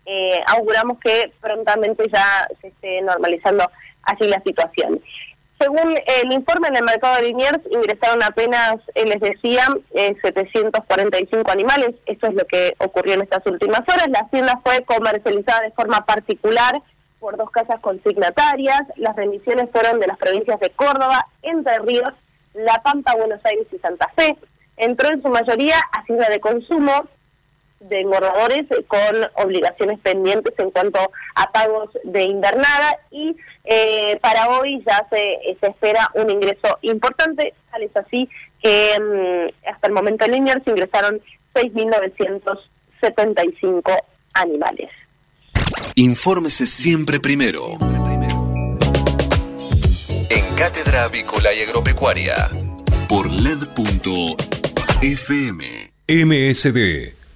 [0.05, 3.69] eh, auguramos que prontamente ya se esté normalizando
[4.01, 4.99] así la situación.
[5.63, 11.51] Según el informe en el mercado de Liniers, ingresaron apenas, eh, les decía, 745 eh,
[11.53, 11.95] animales.
[12.05, 14.09] Eso es lo que ocurrió en estas últimas horas.
[14.09, 16.81] La hacienda fue comercializada de forma particular
[17.17, 18.81] por dos casas consignatarias.
[18.97, 22.13] Las remisiones fueron de las provincias de Córdoba, Entre Ríos,
[22.53, 24.35] La Pampa, Buenos Aires y Santa Fe.
[24.75, 27.07] Entró en su mayoría hacienda de consumo,
[27.89, 30.99] de engordadores con obligaciones pendientes en cuanto
[31.35, 37.53] a pagos de invernada y eh, para hoy ya se, se espera un ingreso importante,
[37.71, 38.27] tal es así
[38.61, 41.21] que mm, hasta el momento en se ingresaron
[41.53, 43.97] 6.975
[44.33, 44.89] animales.
[45.95, 47.77] Infórmese siempre primero.
[50.29, 52.49] En Cátedra Avícola y Agropecuaria
[53.07, 54.43] por LED.fm.
[56.07, 57.22] MSD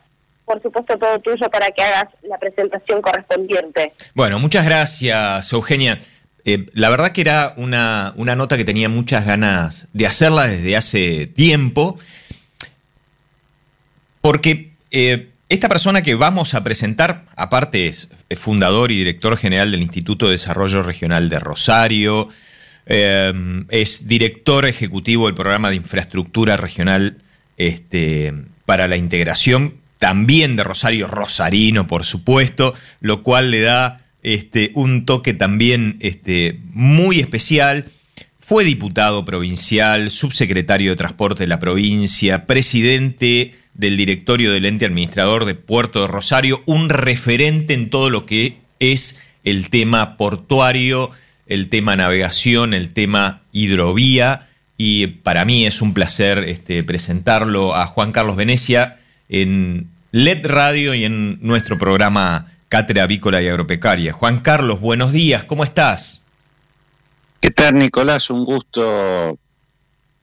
[0.45, 3.93] por supuesto todo tuyo para que hagas la presentación correspondiente.
[4.13, 5.97] Bueno, muchas gracias, Eugenia.
[6.43, 10.75] Eh, la verdad que era una, una, nota que tenía muchas ganas de hacerla desde
[10.75, 11.99] hace tiempo,
[14.21, 19.81] porque eh, esta persona que vamos a presentar, aparte es fundador y director general del
[19.81, 22.29] Instituto de Desarrollo Regional de Rosario,
[22.87, 23.31] eh,
[23.69, 27.17] es director ejecutivo del programa de infraestructura regional
[27.57, 28.33] este,
[28.65, 35.05] para la integración también de Rosario Rosarino, por supuesto, lo cual le da este, un
[35.05, 37.85] toque también este, muy especial.
[38.39, 45.45] Fue diputado provincial, subsecretario de Transporte de la provincia, presidente del directorio del ente administrador
[45.45, 51.11] de Puerto de Rosario, un referente en todo lo que es el tema portuario,
[51.45, 54.49] el tema navegación, el tema hidrovía.
[54.77, 58.97] Y para mí es un placer este, presentarlo a Juan Carlos Venecia
[59.31, 64.13] en LED Radio y en nuestro programa Cátedra Avícola y Agropecuaria.
[64.13, 66.21] Juan Carlos, buenos días, ¿cómo estás?
[67.39, 68.29] ¿Qué tal, Nicolás?
[68.29, 69.39] Un gusto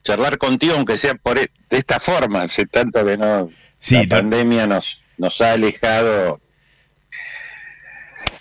[0.05, 3.51] charlar contigo, aunque sea por e, de esta forma, hace tanto que no
[3.91, 4.85] la pandemia nos,
[5.17, 6.41] nos ha alejado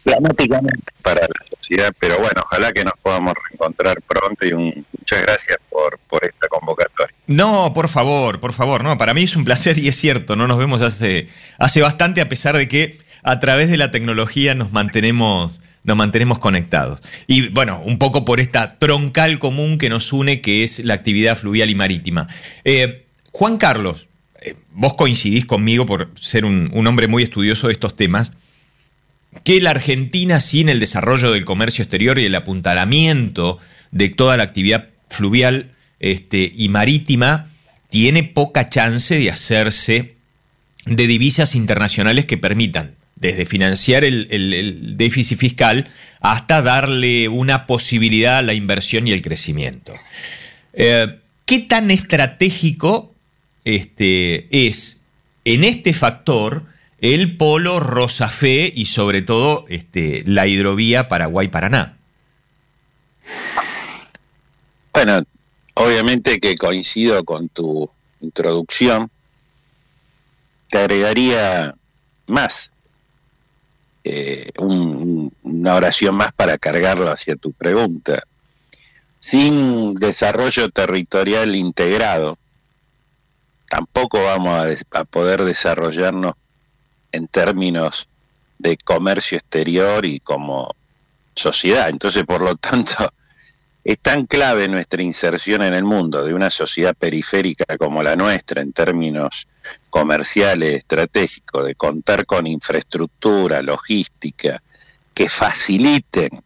[0.08, 5.58] dramáticamente para la sociedad, pero bueno, ojalá que nos podamos reencontrar pronto y muchas gracias
[5.70, 7.14] por, por esta convocatoria.
[7.28, 10.48] No, por favor, por favor, no, para mí es un placer y es cierto, no
[10.48, 11.28] nos vemos hace,
[11.60, 16.40] hace bastante a pesar de que a través de la tecnología nos mantenemos, nos mantenemos
[16.40, 17.02] conectados.
[17.28, 21.38] Y bueno, un poco por esta troncal común que nos une, que es la actividad
[21.38, 22.28] fluvial y marítima.
[22.64, 24.08] Eh, Juan Carlos,
[24.40, 28.32] eh, vos coincidís conmigo por ser un, un hombre muy estudioso de estos temas
[29.44, 33.60] que la Argentina, sin el desarrollo del comercio exterior y el apuntalamiento
[33.92, 37.46] de toda la actividad fluvial este, y marítima,
[37.90, 40.16] tiene poca chance de hacerse
[40.86, 48.42] de divisas internacionales que permitan desde financiar el, déficit fiscal hasta darle una posibilidad a
[48.42, 49.94] la inversión y el crecimiento.
[50.74, 53.16] Eh, ¿Qué tan estratégico
[53.66, 55.00] este, es
[55.46, 56.66] en este factor
[57.00, 61.98] el polo Rosafé y sobre todo este, la hidrovía Paraguay-Paraná.
[64.94, 65.22] Bueno,
[65.76, 67.90] obviamente que coincido con tu
[68.22, 69.10] introducción.
[70.70, 71.76] Te agregaría
[72.26, 72.72] más,
[74.04, 78.24] eh, una oración más para cargarlo hacia tu pregunta.
[79.32, 82.38] Sin desarrollo territorial integrado,
[83.70, 86.36] tampoco vamos a poder desarrollarnos
[87.18, 88.08] en términos
[88.58, 90.74] de comercio exterior y como
[91.36, 91.90] sociedad.
[91.90, 92.94] Entonces, por lo tanto,
[93.88, 98.62] Es tan clave nuestra inserción en el mundo de una sociedad periférica como la nuestra
[98.62, 99.48] en términos
[99.90, 104.62] comerciales estratégicos, de contar con infraestructura, logística,
[105.14, 106.44] que faciliten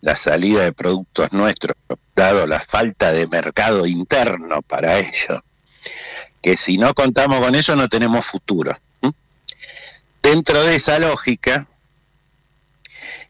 [0.00, 1.76] la salida de productos nuestros,
[2.14, 5.42] dado la falta de mercado interno para ello,
[6.40, 8.76] que si no contamos con eso no tenemos futuro.
[10.26, 11.68] Dentro de esa lógica,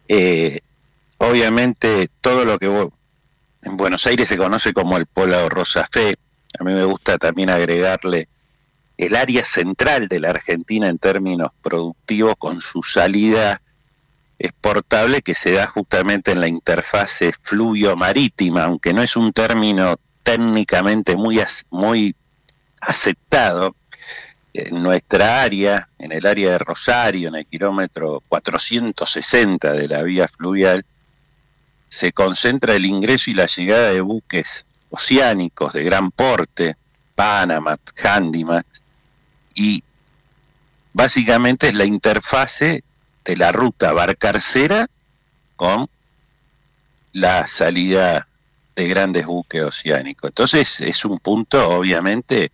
[0.09, 0.61] eh,
[1.19, 2.69] obviamente todo lo que
[3.61, 6.17] en Buenos Aires se conoce como el Polo Rosa Fe,
[6.59, 8.29] a mí me gusta también agregarle
[8.97, 13.61] el área central de la Argentina en términos productivos con su salida
[14.39, 21.15] exportable que se da justamente en la interfase fluvio-marítima, aunque no es un término técnicamente
[21.15, 22.17] muy, muy
[22.81, 23.77] aceptado.
[24.59, 30.29] En nuestra área, en el área de Rosario, en el kilómetro 460 de la vía
[30.29, 30.83] fluvial,
[31.91, 34.47] se concentra el ingreso y la llegada de buques
[34.89, 36.75] oceánicos de gran porte,
[37.15, 38.81] Panama, Handymax,
[39.55, 39.85] y
[40.95, 42.83] básicamente es la interfase
[43.27, 44.89] de la ruta barcarcera
[45.57, 45.87] con
[47.13, 48.27] la salida
[48.75, 50.31] de grandes buques oceánicos.
[50.31, 52.53] Entonces es un punto obviamente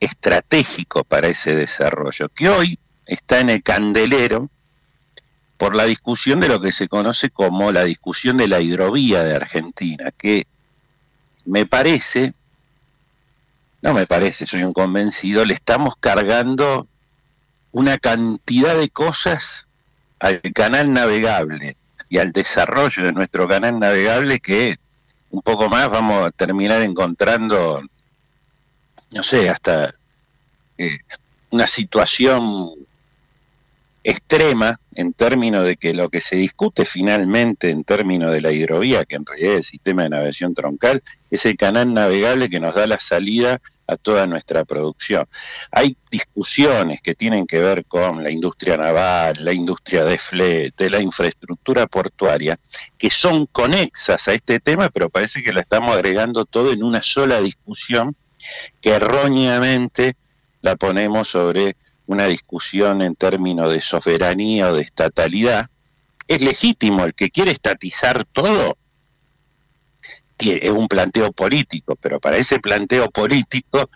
[0.00, 4.50] estratégico para ese desarrollo, que hoy está en el candelero
[5.56, 9.34] por la discusión de lo que se conoce como la discusión de la hidrovía de
[9.34, 10.46] Argentina, que
[11.44, 12.34] me parece,
[13.80, 16.86] no me parece, soy un convencido, le estamos cargando
[17.72, 19.66] una cantidad de cosas
[20.18, 21.76] al canal navegable
[22.08, 24.78] y al desarrollo de nuestro canal navegable que
[25.30, 27.82] un poco más vamos a terminar encontrando,
[29.10, 29.94] no sé, hasta
[30.78, 30.98] eh,
[31.50, 32.74] una situación
[34.02, 39.04] extrema en términos de que lo que se discute finalmente en términos de la hidrovía,
[39.04, 42.74] que en realidad es el sistema de navegación troncal, es el canal navegable que nos
[42.74, 45.26] da la salida a toda nuestra producción.
[45.70, 51.00] Hay discusiones que tienen que ver con la industria naval, la industria de flete, la
[51.00, 52.56] infraestructura portuaria,
[52.98, 57.02] que son conexas a este tema, pero parece que la estamos agregando todo en una
[57.02, 58.14] sola discusión
[58.80, 60.16] que erróneamente
[60.62, 61.76] la ponemos sobre
[62.06, 65.68] una discusión en términos de soberanía o de estatalidad.
[66.28, 68.76] Es legítimo el que quiere estatizar todo,
[70.38, 73.88] es un planteo político, pero para ese planteo político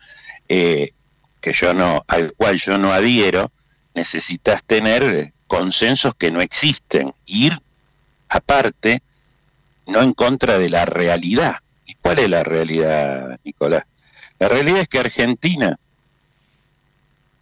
[0.48, 0.92] eh,
[1.40, 3.50] que yo no, al cual yo no adhiero,
[3.94, 7.60] necesitas tener consensos que no existen, ir
[8.28, 9.02] aparte,
[9.86, 11.56] no en contra de la realidad.
[11.86, 13.84] ¿Y cuál es la realidad, Nicolás?
[14.40, 15.78] La realidad es que Argentina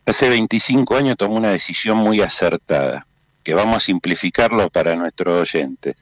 [0.04, 3.06] hace 25 años tomó una decisión muy acertada,
[3.44, 5.94] que vamos a simplificarlo para nuestros oyentes,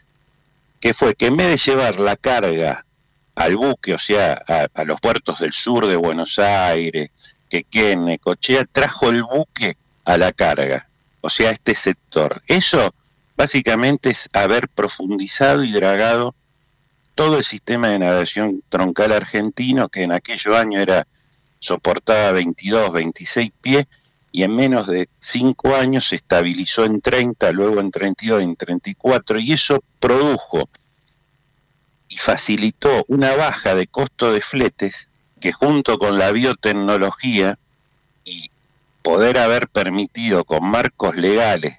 [0.80, 2.86] que fue que en vez de llevar la carga
[3.34, 4.42] al buque, o sea,
[4.72, 7.10] a, los puertos del sur de Buenos Aires,
[7.50, 9.76] Quequén, Cochea, trajo el buque
[10.06, 10.88] a la carga,
[11.20, 12.42] o sea, a este sector.
[12.46, 12.94] Eso
[13.36, 16.34] básicamente es haber profundizado y dragado
[17.16, 21.06] todo el sistema de navegación troncal argentino, que en aquellos años era
[21.58, 23.86] soportaba 22, 26 pies,
[24.30, 29.40] y en menos de 5 años se estabilizó en 30, luego en 32, en 34,
[29.40, 30.68] y eso produjo
[32.08, 35.08] y facilitó una baja de costo de fletes
[35.40, 37.58] que junto con la biotecnología
[38.24, 38.50] y
[39.02, 41.76] poder haber permitido con marcos legales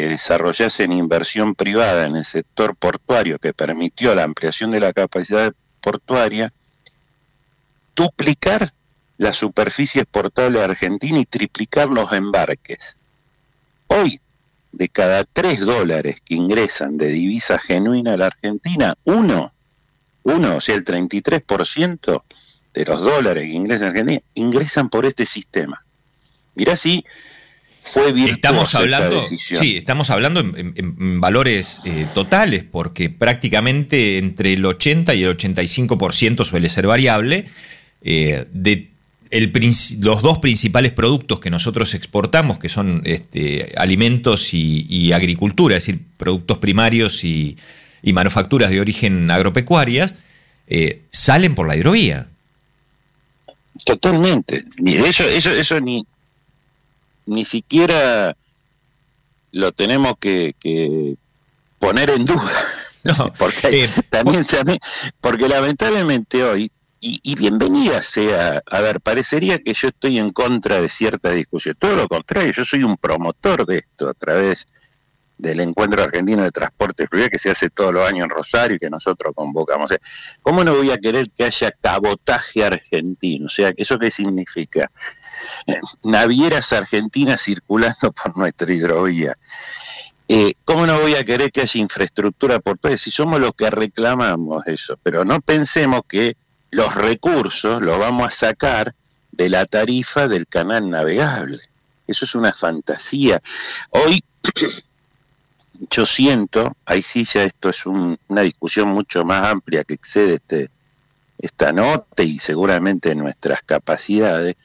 [0.00, 5.52] que desarrollasen inversión privada en el sector portuario que permitió la ampliación de la capacidad
[5.82, 6.54] portuaria,
[7.94, 8.72] duplicar
[9.18, 12.96] la superficie exportable Argentina y triplicar los embarques.
[13.88, 14.22] Hoy
[14.72, 19.52] de cada tres dólares que ingresan de divisa genuina a la Argentina, uno,
[20.22, 22.22] uno, o sea, el 33%
[22.72, 25.84] de los dólares que ingresan a Argentina, ingresan por este sistema.
[26.54, 27.04] Mirá si
[27.92, 28.12] fue.
[28.28, 29.26] Estamos hablando,
[29.60, 36.44] sí, estamos hablando en, valores eh, totales, porque prácticamente entre el 80 y el 85%
[36.44, 37.46] suele ser variable.
[38.02, 38.90] Eh, de
[40.00, 46.02] los dos principales productos que nosotros exportamos, que son este, alimentos y, agricultura, es decir,
[46.16, 47.56] productos primarios y,
[48.02, 50.14] manufacturas de origen agropecuarias,
[50.66, 52.28] eh, salen por la hidrovía.
[53.84, 54.64] Totalmente.
[54.84, 56.04] Eso, eso, eso ni,
[57.30, 58.36] ni siquiera
[59.52, 61.16] lo tenemos que,
[61.78, 62.52] poner en duda.
[63.02, 64.46] No, porque eh, también,
[65.22, 66.70] porque lamentablemente hoy
[67.00, 71.96] y, bienvenida sea, a ver, parecería que yo estoy en contra de cierta discusión, todo
[71.96, 74.66] lo contrario, yo soy un promotor de esto a través
[75.38, 78.78] del Encuentro Argentino de Transporte Fluvial que se hace todos los años en Rosario y
[78.78, 79.90] que nosotros convocamos.
[80.42, 83.46] ¿Cómo no voy a querer que haya cabotaje argentino?
[83.46, 84.90] O sea, ¿eso qué significa?
[86.02, 89.36] Navieras argentinas circulando por nuestra hidrovía.
[90.28, 94.64] Eh, ¿Cómo no voy a querer que haya infraestructura portuaria si somos los que reclamamos
[94.66, 94.96] eso?
[95.02, 96.36] Pero no pensemos que
[96.70, 98.94] los recursos los vamos a sacar
[99.32, 101.60] de la tarifa del canal navegable.
[102.06, 103.42] Eso es una fantasía.
[103.90, 104.22] Hoy
[105.90, 110.70] yo siento, ahí sí ya esto es una discusión mucho más amplia que excede este,
[111.38, 114.56] esta nota y seguramente nuestras capacidades,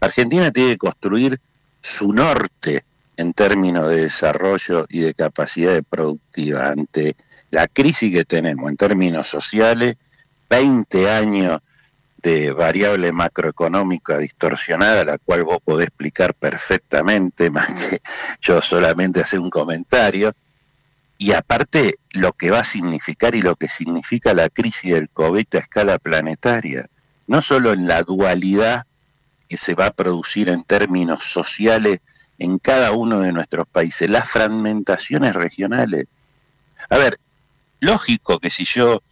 [0.00, 1.40] Argentina tiene que construir
[1.82, 2.84] su norte
[3.16, 7.16] en términos de desarrollo y de capacidad productiva ante
[7.50, 9.96] la crisis que tenemos en términos sociales,
[10.50, 11.60] 20 años
[12.22, 18.00] de variable macroeconómica distorsionada, la cual vos podés explicar perfectamente, más que
[18.40, 20.34] yo solamente hacer un comentario,
[21.18, 25.46] y aparte lo que va a significar y lo que significa la crisis del COVID
[25.52, 26.86] a escala planetaria,
[27.26, 28.84] no solo en la dualidad
[29.48, 32.00] que se va a producir en términos sociales
[32.38, 36.06] en cada uno de nuestros países, las fragmentaciones regionales.
[36.90, 37.18] A ver,
[37.80, 39.02] lógico que si yo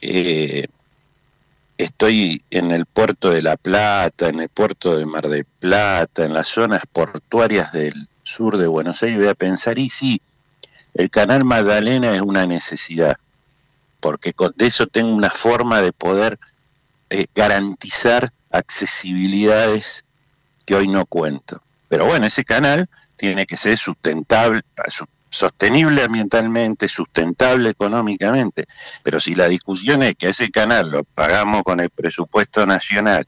[0.00, 0.66] eh,
[1.76, 6.32] estoy en el puerto de La Plata, en el puerto de Mar del Plata, en
[6.32, 10.20] las zonas portuarias del sur de Buenos Aires, voy a pensar, y sí,
[10.94, 13.18] el canal Magdalena es una necesidad,
[14.00, 16.38] porque con eso tengo una forma de poder
[17.10, 20.04] eh, garantizar accesibilidades
[20.66, 21.62] que hoy no cuento.
[21.88, 24.62] Pero bueno, ese canal tiene que ser sustentable,
[25.30, 28.66] sostenible ambientalmente, sustentable económicamente.
[29.02, 33.26] Pero si la discusión es que ese canal lo pagamos con el presupuesto nacional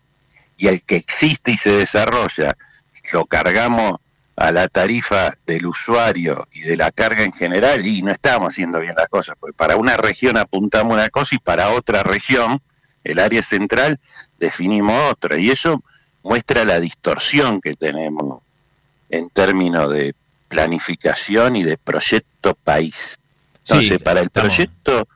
[0.57, 2.57] y el que existe y se desarrolla
[3.13, 3.97] lo cargamos
[4.37, 8.81] a la tarifa del usuario y de la carga en general y no estamos haciendo
[8.81, 12.61] bien las cosas, porque para una región apuntamos una cosa y para otra región,
[13.05, 13.99] el área central,
[14.39, 15.39] definimos otra.
[15.39, 15.83] Y eso
[16.23, 18.43] muestra la distorsión que tenemos
[19.09, 20.15] en términos de
[20.49, 23.19] planificación y de proyecto país.
[23.65, 25.07] Entonces, para el proyecto...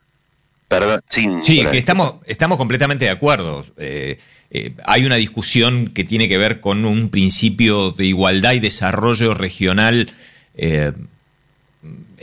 [0.68, 3.64] Perdón, sí, que estamos, estamos completamente de acuerdo.
[3.76, 4.18] Eh,
[4.50, 9.34] eh, hay una discusión que tiene que ver con un principio de igualdad y desarrollo
[9.34, 10.12] regional
[10.54, 10.92] eh,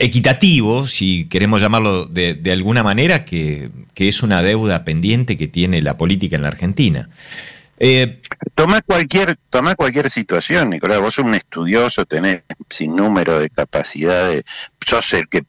[0.02, 5.96] equitativo, si queremos llamarlo de, alguna manera, que, es una deuda pendiente que tiene la
[5.96, 7.08] política en la Argentina.
[7.78, 8.20] Eh,
[8.56, 14.42] toma cualquier, toma cualquier situación, Nicolás, vos sos un estudioso, tenés sin número de capacidades,
[14.84, 15.44] sos el que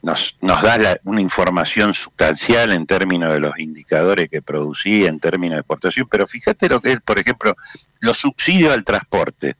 [0.00, 5.56] nos, nos da una información sustancial en términos de los indicadores que producí, en términos
[5.56, 7.54] de exportación, pero fíjate lo que es, por ejemplo,
[8.00, 9.56] los subsidios al transporte.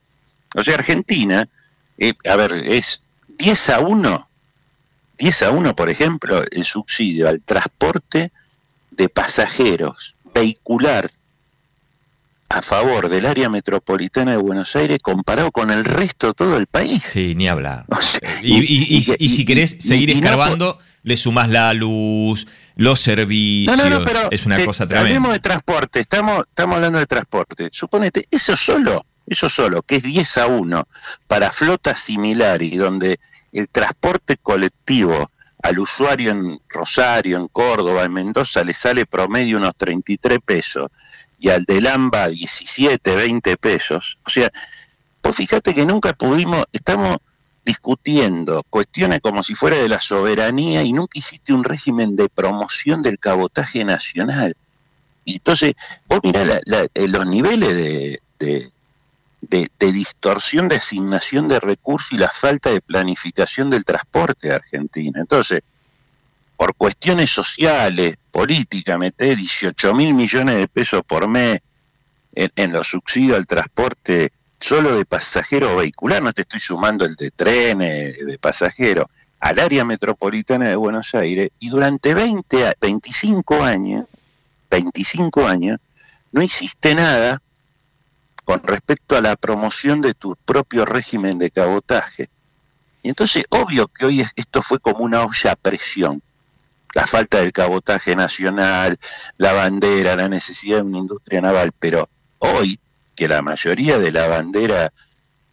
[0.54, 1.46] O sea, Argentina,
[1.98, 3.02] eh, a ver, es
[3.38, 4.28] 10 a 1,
[5.18, 8.32] 10 a 1, por ejemplo, el subsidio al transporte
[8.90, 11.10] de pasajeros vehicular
[12.50, 16.66] a favor del área metropolitana de Buenos Aires comparado con el resto de todo el
[16.66, 17.02] país.
[17.06, 17.84] Sí, ni hablar.
[18.42, 23.76] y, si querés seguir escarbando, le sumás la luz, los servicios.
[23.76, 25.08] No, no, pero es una cosa tremenda.
[25.08, 27.68] Hablemos de transporte, estamos, estamos hablando de transporte.
[27.70, 30.88] Suponete, eso solo, eso solo, que es 10 a 1
[31.26, 33.18] para flotas similares donde
[33.52, 35.30] el transporte colectivo
[35.62, 40.90] al usuario en Rosario, en Córdoba, en Mendoza le sale promedio unos 33 pesos
[41.38, 44.18] y al del AMBA 17, 20 pesos.
[44.24, 44.50] O sea,
[45.20, 47.18] pues fíjate que nunca pudimos, estamos
[47.64, 53.02] discutiendo cuestiones como si fuera de la soberanía y nunca hiciste un régimen de promoción
[53.02, 54.56] del cabotaje nacional.
[55.24, 55.74] Y entonces,
[56.06, 56.60] vos mirá
[56.94, 57.76] eh, los niveles
[58.38, 58.70] de,
[59.40, 65.20] de, distorsión de asignación de recursos y la falta de planificación del transporte de Argentina.
[65.20, 65.62] Entonces,
[66.56, 71.60] por cuestiones sociales, políticas, meter 18 mil millones de pesos por mes
[72.34, 77.30] en, los subsidios al transporte solo de pasajero vehicular, no te estoy sumando el de
[77.30, 79.08] trenes, de pasajero,
[79.38, 84.06] al área metropolitana de Buenos Aires, y durante 20, 25 años,
[84.68, 85.78] 25 años,
[86.32, 87.40] no hiciste nada
[88.48, 92.30] con respecto a la promoción de tu propio régimen de cabotaje.
[93.02, 96.22] Y entonces, obvio que hoy esto fue como una olla a presión
[96.94, 98.98] la falta del cabotaje nacional,
[99.36, 102.80] la bandera, la necesidad de una industria naval, pero hoy
[103.14, 104.94] que la mayoría de la bandera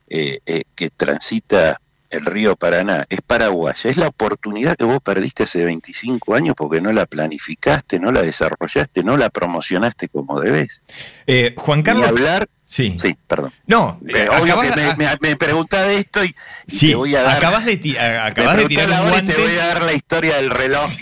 [0.08, 5.43] eh, eh, que transita el río Paraná es paraguaya, es la oportunidad que vos perdiste
[5.43, 10.82] hace 25 años porque no la planificaste, no la desarrollaste, no la promocionaste como debes.
[11.28, 12.08] Eh, Juan Carlos...
[12.08, 12.97] Hablar, Sí.
[12.99, 13.53] Sí, perdón.
[13.68, 16.36] No, eh, obvio que me, me, pregunta de esto y,
[16.68, 17.38] sí, te voy a dar.
[17.38, 19.34] Acabas de, acabas de tirar un guante.
[19.34, 20.91] te voy a dar la historia del reloj.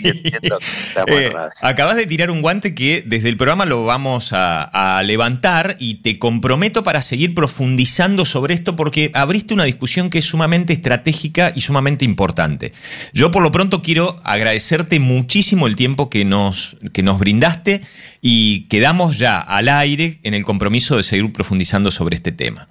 [1.06, 5.76] Eh, acabas de tirar un guante que desde el programa lo vamos a, a, levantar
[5.78, 10.72] y te comprometo para seguir profundizando sobre esto porque abriste una discusión que es sumamente
[10.72, 12.72] estratégica y sumamente importante.
[13.12, 17.82] Yo por lo pronto quiero agradecerte muchísimo el tiempo que nos, que nos brindaste
[18.20, 21.53] y quedamos ya al aire en el compromiso de seguir profundizando
[21.90, 22.68] sobre este tema.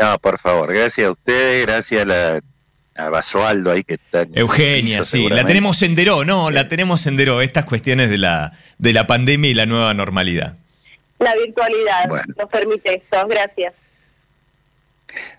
[0.00, 2.40] No, por favor, gracias a ustedes, gracias a, la,
[2.96, 4.26] a Basualdo ahí que está.
[4.34, 8.52] Eugenia, sí, la tenemos en Deró, no, la tenemos en Deró, estas cuestiones de la,
[8.78, 10.56] de la pandemia y la nueva normalidad.
[11.18, 13.74] La virtualidad nos permite esto, gracias.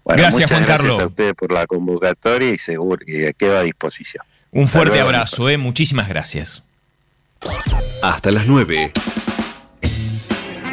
[0.05, 0.97] gracias, Juan Carlos.
[0.97, 4.23] Gracias a ustedes por la convocatoria y seguro que queda a disposición.
[4.51, 6.63] Un fuerte abrazo, eh, muchísimas gracias.
[8.03, 8.91] Hasta las 9.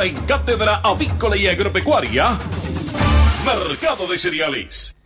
[0.00, 2.30] Ahora en Cátedra Avícola y Agropecuaria,
[3.44, 4.96] Mercado de Cereales.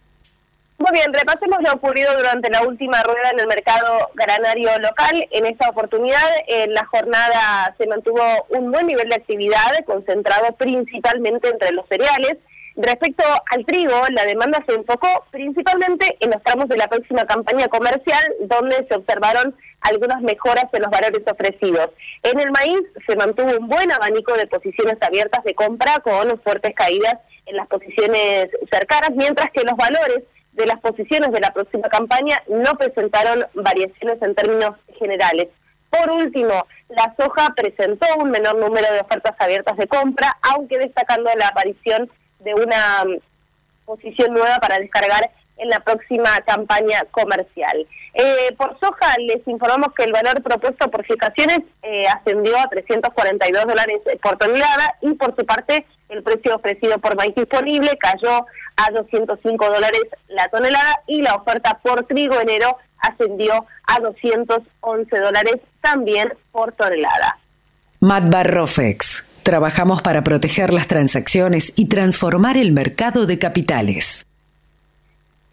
[0.79, 5.27] Muy bien, repasemos lo ocurrido durante la última rueda en el mercado granario local.
[5.33, 11.49] En esta oportunidad, en la jornada se mantuvo un buen nivel de actividad, concentrado principalmente
[11.49, 12.37] entre los cereales.
[12.77, 17.69] Respecto al trigo, la demanda se enfocó principalmente en los tramos de la próxima campaña
[17.69, 21.91] comercial, donde se observaron algunas mejoras en los valores ofrecidos.
[22.25, 26.75] En el maíz se mantuvo un buen abanico de posiciones abiertas de compra con fuertes
[26.75, 31.89] caídas en las posiciones cercanas, mientras que los valores de las posiciones de la próxima
[31.89, 35.49] campaña no presentaron variaciones en términos generales.
[35.91, 41.31] Por último, la soja presentó un menor número de ofertas abiertas de compra, aunque destacando
[41.37, 42.11] la aparición
[42.45, 43.19] de una mm,
[43.85, 47.87] posición nueva para descargar en la próxima campaña comercial.
[48.15, 53.65] Eh, por soja les informamos que el valor propuesto por fijaciones eh, ascendió a 342
[53.67, 58.91] dólares por tonelada y por su parte el precio ofrecido por maíz disponible cayó a
[58.91, 66.33] 205 dólares la tonelada y la oferta por trigo enero ascendió a 211 dólares también
[66.53, 67.39] por tonelada.
[68.01, 69.34] Matbarrofex.
[69.45, 74.27] Trabajamos para proteger las transacciones y transformar el mercado de capitales.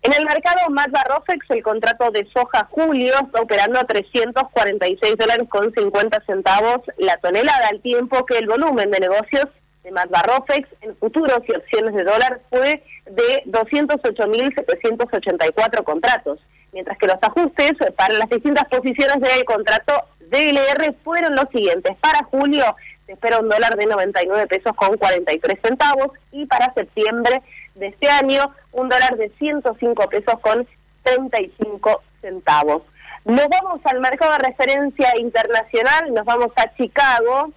[0.01, 5.45] En el mercado Mazda Rofex, el contrato de soja julio está operando a 346 dólares
[5.49, 9.47] con 50 centavos la tonelada, al tiempo que el volumen de negocios
[9.83, 16.39] de Mazda Rofex en futuros y opciones de dólar fue de 208.784 contratos,
[16.71, 21.97] mientras que los ajustes para las distintas posiciones del contrato DLR fueron los siguientes.
[21.99, 22.73] Para julio
[23.06, 27.41] se espera un dólar de 99 pesos con 43 centavos y para septiembre
[27.76, 30.68] de este año un dólar de 105 pesos con
[31.04, 32.84] 35 centavos.
[33.26, 37.52] Nos vamos al mercado de referencia internacional, nos vamos a Chicago,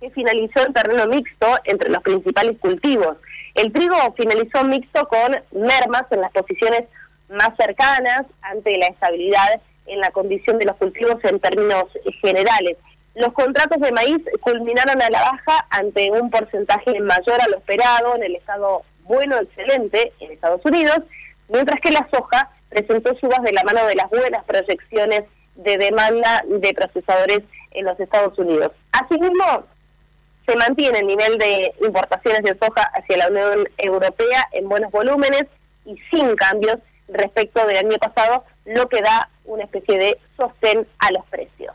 [0.00, 3.16] que finalizó en terreno mixto entre los principales cultivos.
[3.54, 6.84] El trigo finalizó mixto con mermas en las posiciones
[7.28, 11.84] más cercanas ante la estabilidad en la condición de los cultivos en términos
[12.20, 12.76] generales.
[13.14, 18.14] Los contratos de maíz culminaron a la baja ante un porcentaje mayor a lo esperado
[18.16, 21.00] en el estado bueno, excelente en Estados Unidos,
[21.48, 25.24] mientras que la soja presentó subas de la mano de las buenas proyecciones
[25.56, 27.40] de demanda de procesadores
[27.72, 28.70] en los Estados Unidos.
[28.92, 29.64] Asimismo,
[30.46, 35.46] se mantiene el nivel de importaciones de soja hacia la Unión Europea en buenos volúmenes
[35.84, 41.10] y sin cambios respecto del año pasado, lo que da una especie de sostén a
[41.10, 41.74] los precios.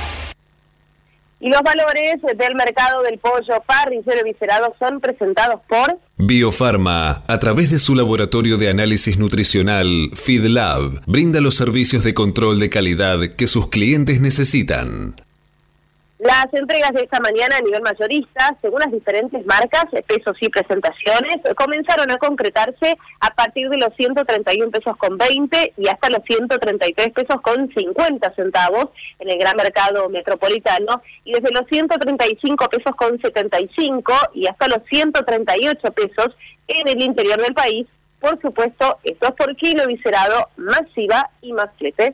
[1.41, 7.71] Y los valores del mercado del pollo parrillero viscerado son presentados por Biofarma, a través
[7.71, 13.47] de su laboratorio de análisis nutricional, FeedLab, brinda los servicios de control de calidad que
[13.47, 15.15] sus clientes necesitan.
[16.21, 21.37] Las entregas de esta mañana a nivel mayorista, según las diferentes marcas, pesos y presentaciones,
[21.55, 27.11] comenzaron a concretarse a partir de los 131 pesos con 20 y hasta los 133
[27.13, 33.19] pesos con 50 centavos en el gran mercado metropolitano y desde los 135 pesos con
[33.19, 36.35] 75 y hasta los 138 pesos
[36.67, 37.87] en el interior del país.
[38.19, 42.13] Por supuesto, esto es por kilo viscerado, masiva y más flete.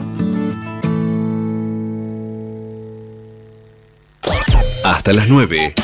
[4.83, 5.75] Hasta las 9.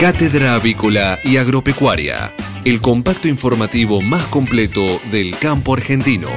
[0.00, 2.32] Cátedra Avícola y Agropecuaria,
[2.64, 6.28] el compacto informativo más completo del campo argentino.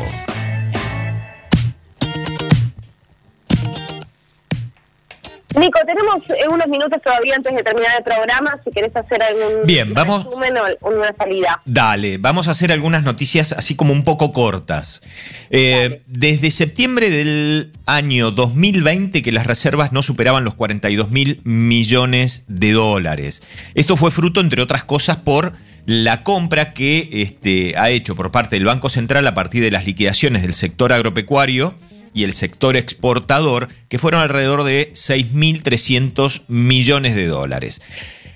[5.59, 9.65] Nico, tenemos eh, unos minutos todavía antes de terminar el programa, si querés hacer algún
[9.65, 11.61] Bien, vamos, resumen o una salida.
[11.65, 15.01] Dale, vamos a hacer algunas noticias así como un poco cortas.
[15.49, 22.43] Eh, desde septiembre del año 2020 que las reservas no superaban los 42 mil millones
[22.47, 23.41] de dólares.
[23.73, 25.53] Esto fue fruto, entre otras cosas, por
[25.85, 29.85] la compra que este, ha hecho por parte del Banco Central a partir de las
[29.85, 31.75] liquidaciones del sector agropecuario
[32.17, 37.79] y el sector exportador, que fueron alrededor de 6.300 millones de dólares.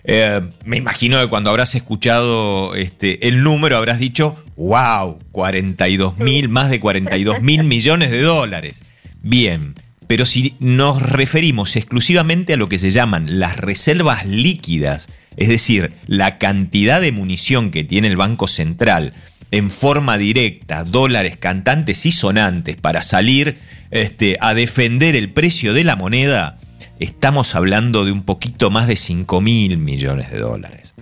[0.04, 6.48] Eh, me imagino que cuando habrás escuchado este, el número habrás dicho, wow, 42 mil,
[6.48, 8.84] más de 42 mil millones de dólares.
[9.24, 9.74] Bien,
[10.06, 15.08] pero si nos referimos exclusivamente a lo que se llaman las reservas líquidas,
[15.38, 19.14] es decir, la cantidad de munición que tiene el Banco Central
[19.52, 23.58] en forma directa dólares cantantes y sonantes para salir
[23.92, 26.58] este, a defender el precio de la moneda,
[27.00, 30.96] estamos hablando de un poquito más de 5 mil millones de dólares.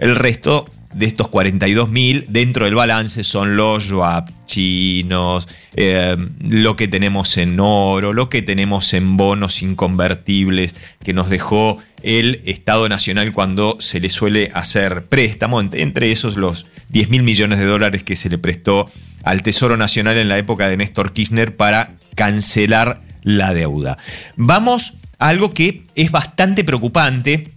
[0.00, 6.76] El resto de estos 42 mil dentro del balance son los yuap chinos, eh, lo
[6.76, 12.88] que tenemos en oro, lo que tenemos en bonos inconvertibles que nos dejó el Estado
[12.88, 18.02] Nacional cuando se le suele hacer préstamo, entre esos los 10 mil millones de dólares
[18.02, 18.90] que se le prestó
[19.22, 23.98] al Tesoro Nacional en la época de Néstor Kirchner para cancelar la deuda.
[24.36, 27.48] Vamos a algo que es bastante preocupante,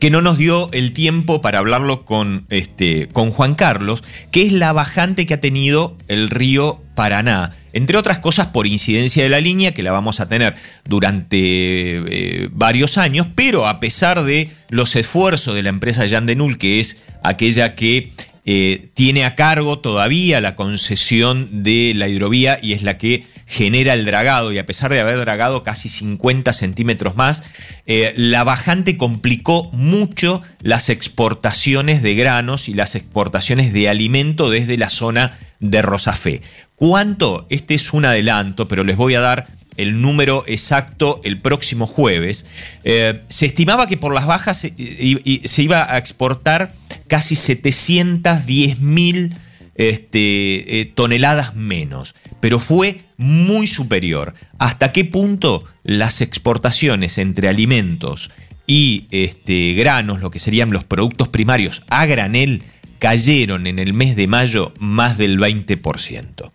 [0.00, 4.52] que no nos dio el tiempo para hablarlo con, este, con Juan Carlos, que es
[4.52, 9.40] la bajante que ha tenido el río Paraná, entre otras cosas por incidencia de la
[9.40, 14.96] línea, que la vamos a tener durante eh, varios años, pero a pesar de los
[14.96, 18.10] esfuerzos de la empresa Yandenul, que es aquella que
[18.46, 23.94] eh, tiene a cargo todavía la concesión de la hidrovía y es la que genera
[23.94, 27.42] el dragado y a pesar de haber dragado casi 50 centímetros más,
[27.86, 34.76] eh, la bajante complicó mucho las exportaciones de granos y las exportaciones de alimento desde
[34.76, 36.42] la zona de Rosafé.
[36.76, 37.46] ¿Cuánto?
[37.50, 42.46] Este es un adelanto, pero les voy a dar el número exacto el próximo jueves.
[42.84, 46.72] Eh, se estimaba que por las bajas se, iba a exportar
[47.08, 49.34] casi 710 mil
[49.74, 54.34] este, eh, toneladas menos, pero fue muy superior.
[54.58, 58.30] ¿Hasta qué punto las exportaciones entre alimentos
[58.66, 62.62] y este, granos, lo que serían los productos primarios a granel,
[62.98, 66.50] cayeron en el mes de mayo más del 20%?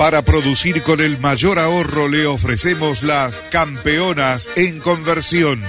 [0.00, 5.62] Para producir con el mayor ahorro le ofrecemos las campeonas en conversión.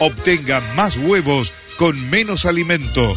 [0.00, 3.16] Obtenga más huevos con menos alimento,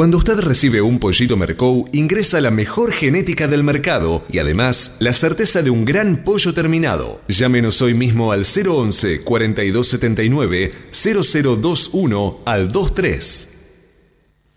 [0.00, 5.12] Cuando usted recibe un pollito Mercou, ingresa la mejor genética del mercado y además la
[5.12, 7.20] certeza de un gran pollo terminado.
[7.28, 14.56] Llámenos hoy mismo al 011 4279 0021 al 23.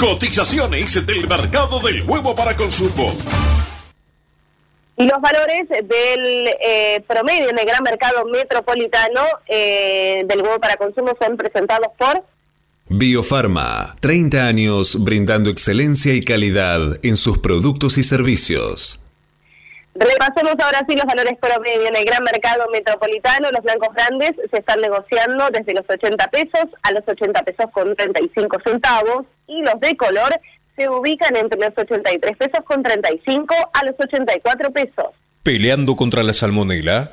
[0.00, 3.14] Cotizaciones del mercado del huevo para consumo.
[4.96, 10.74] Y los valores del eh, promedio en el gran mercado metropolitano eh, del huevo para
[10.74, 12.31] consumo son presentados por
[12.94, 19.02] Biofarma, 30 años brindando excelencia y calidad en sus productos y servicios.
[19.94, 23.50] Repasemos ahora sí los valores promedio en el gran mercado metropolitano.
[23.50, 27.96] Los blancos grandes se están negociando desde los 80 pesos a los 80 pesos con
[27.96, 30.38] 35 centavos y los de color
[30.76, 35.06] se ubican entre los 83 pesos con 35 a los 84 pesos.
[35.42, 37.12] ¿Peleando contra la salmonela?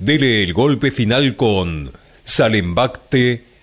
[0.00, 1.92] Dele el golpe final con
[2.24, 3.51] Salembacte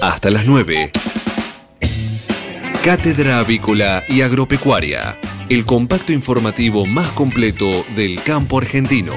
[0.00, 0.92] Hasta las 9.
[2.84, 5.16] Cátedra Avícola y Agropecuaria,
[5.48, 9.14] el compacto informativo más completo del campo argentino.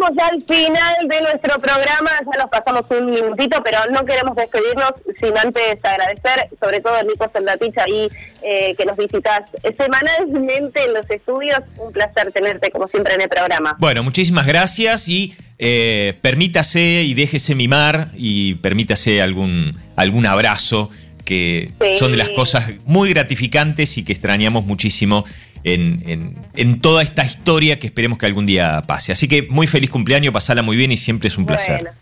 [0.00, 4.36] Llegamos ya al final de nuestro programa, ya nos pasamos un minutito, pero no queremos
[4.36, 8.08] despedirnos sin antes agradecer, sobre todo a Nico Soldatich ahí,
[8.42, 9.42] eh, que nos visitas
[9.76, 11.60] semanalmente en los estudios.
[11.78, 13.76] Un placer tenerte como siempre en el programa.
[13.78, 20.90] Bueno, muchísimas gracias y eh, permítase y déjese mimar y permítase algún, algún abrazo,
[21.24, 25.24] que son de las cosas muy gratificantes y que extrañamos muchísimo
[25.64, 29.12] en, toda esta historia que esperemos que algún día pase.
[29.12, 31.92] Así que muy feliz cumpleaños, pasala muy bien y siempre es un placer.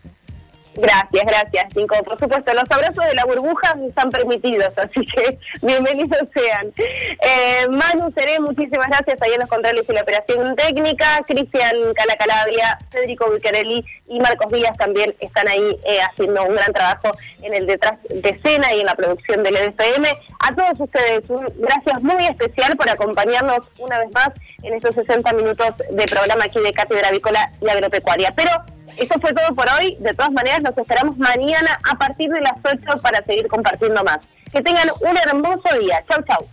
[0.79, 1.97] Gracias, gracias, Cinco.
[2.05, 6.72] Por supuesto, los abrazos de la burbuja están permitidos, así que bienvenidos sean.
[6.79, 11.24] Eh, Manu Seré, muchísimas gracias ahí en los controles y la operación técnica.
[11.26, 17.11] Cristian Calacalabria, Federico Bucarelli y Marcos Díaz también están ahí eh, haciendo un gran trabajo
[17.43, 20.09] en el detrás de escena y en la producción del EDFM.
[20.39, 24.31] A todos ustedes, un gracias muy especial por acompañarnos una vez más
[24.62, 28.33] en estos 60 minutos de programa aquí de Cátedra Avícola y Agropecuaria.
[28.37, 28.53] Pero
[28.97, 29.97] eso fue todo por hoy.
[30.01, 34.18] De todas maneras, nos esperamos mañana a partir de las 8 para seguir compartiendo más.
[34.53, 36.03] Que tengan un hermoso día.
[36.09, 36.49] Chau, chau.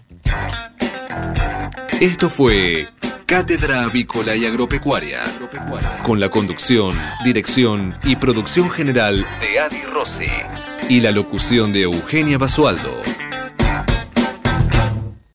[1.99, 2.88] Esto fue
[3.25, 5.23] Cátedra Avícola y Agropecuaria,
[6.03, 10.29] con la conducción, dirección y producción general de Adi Rossi
[10.89, 13.01] y la locución de Eugenia Basualdo.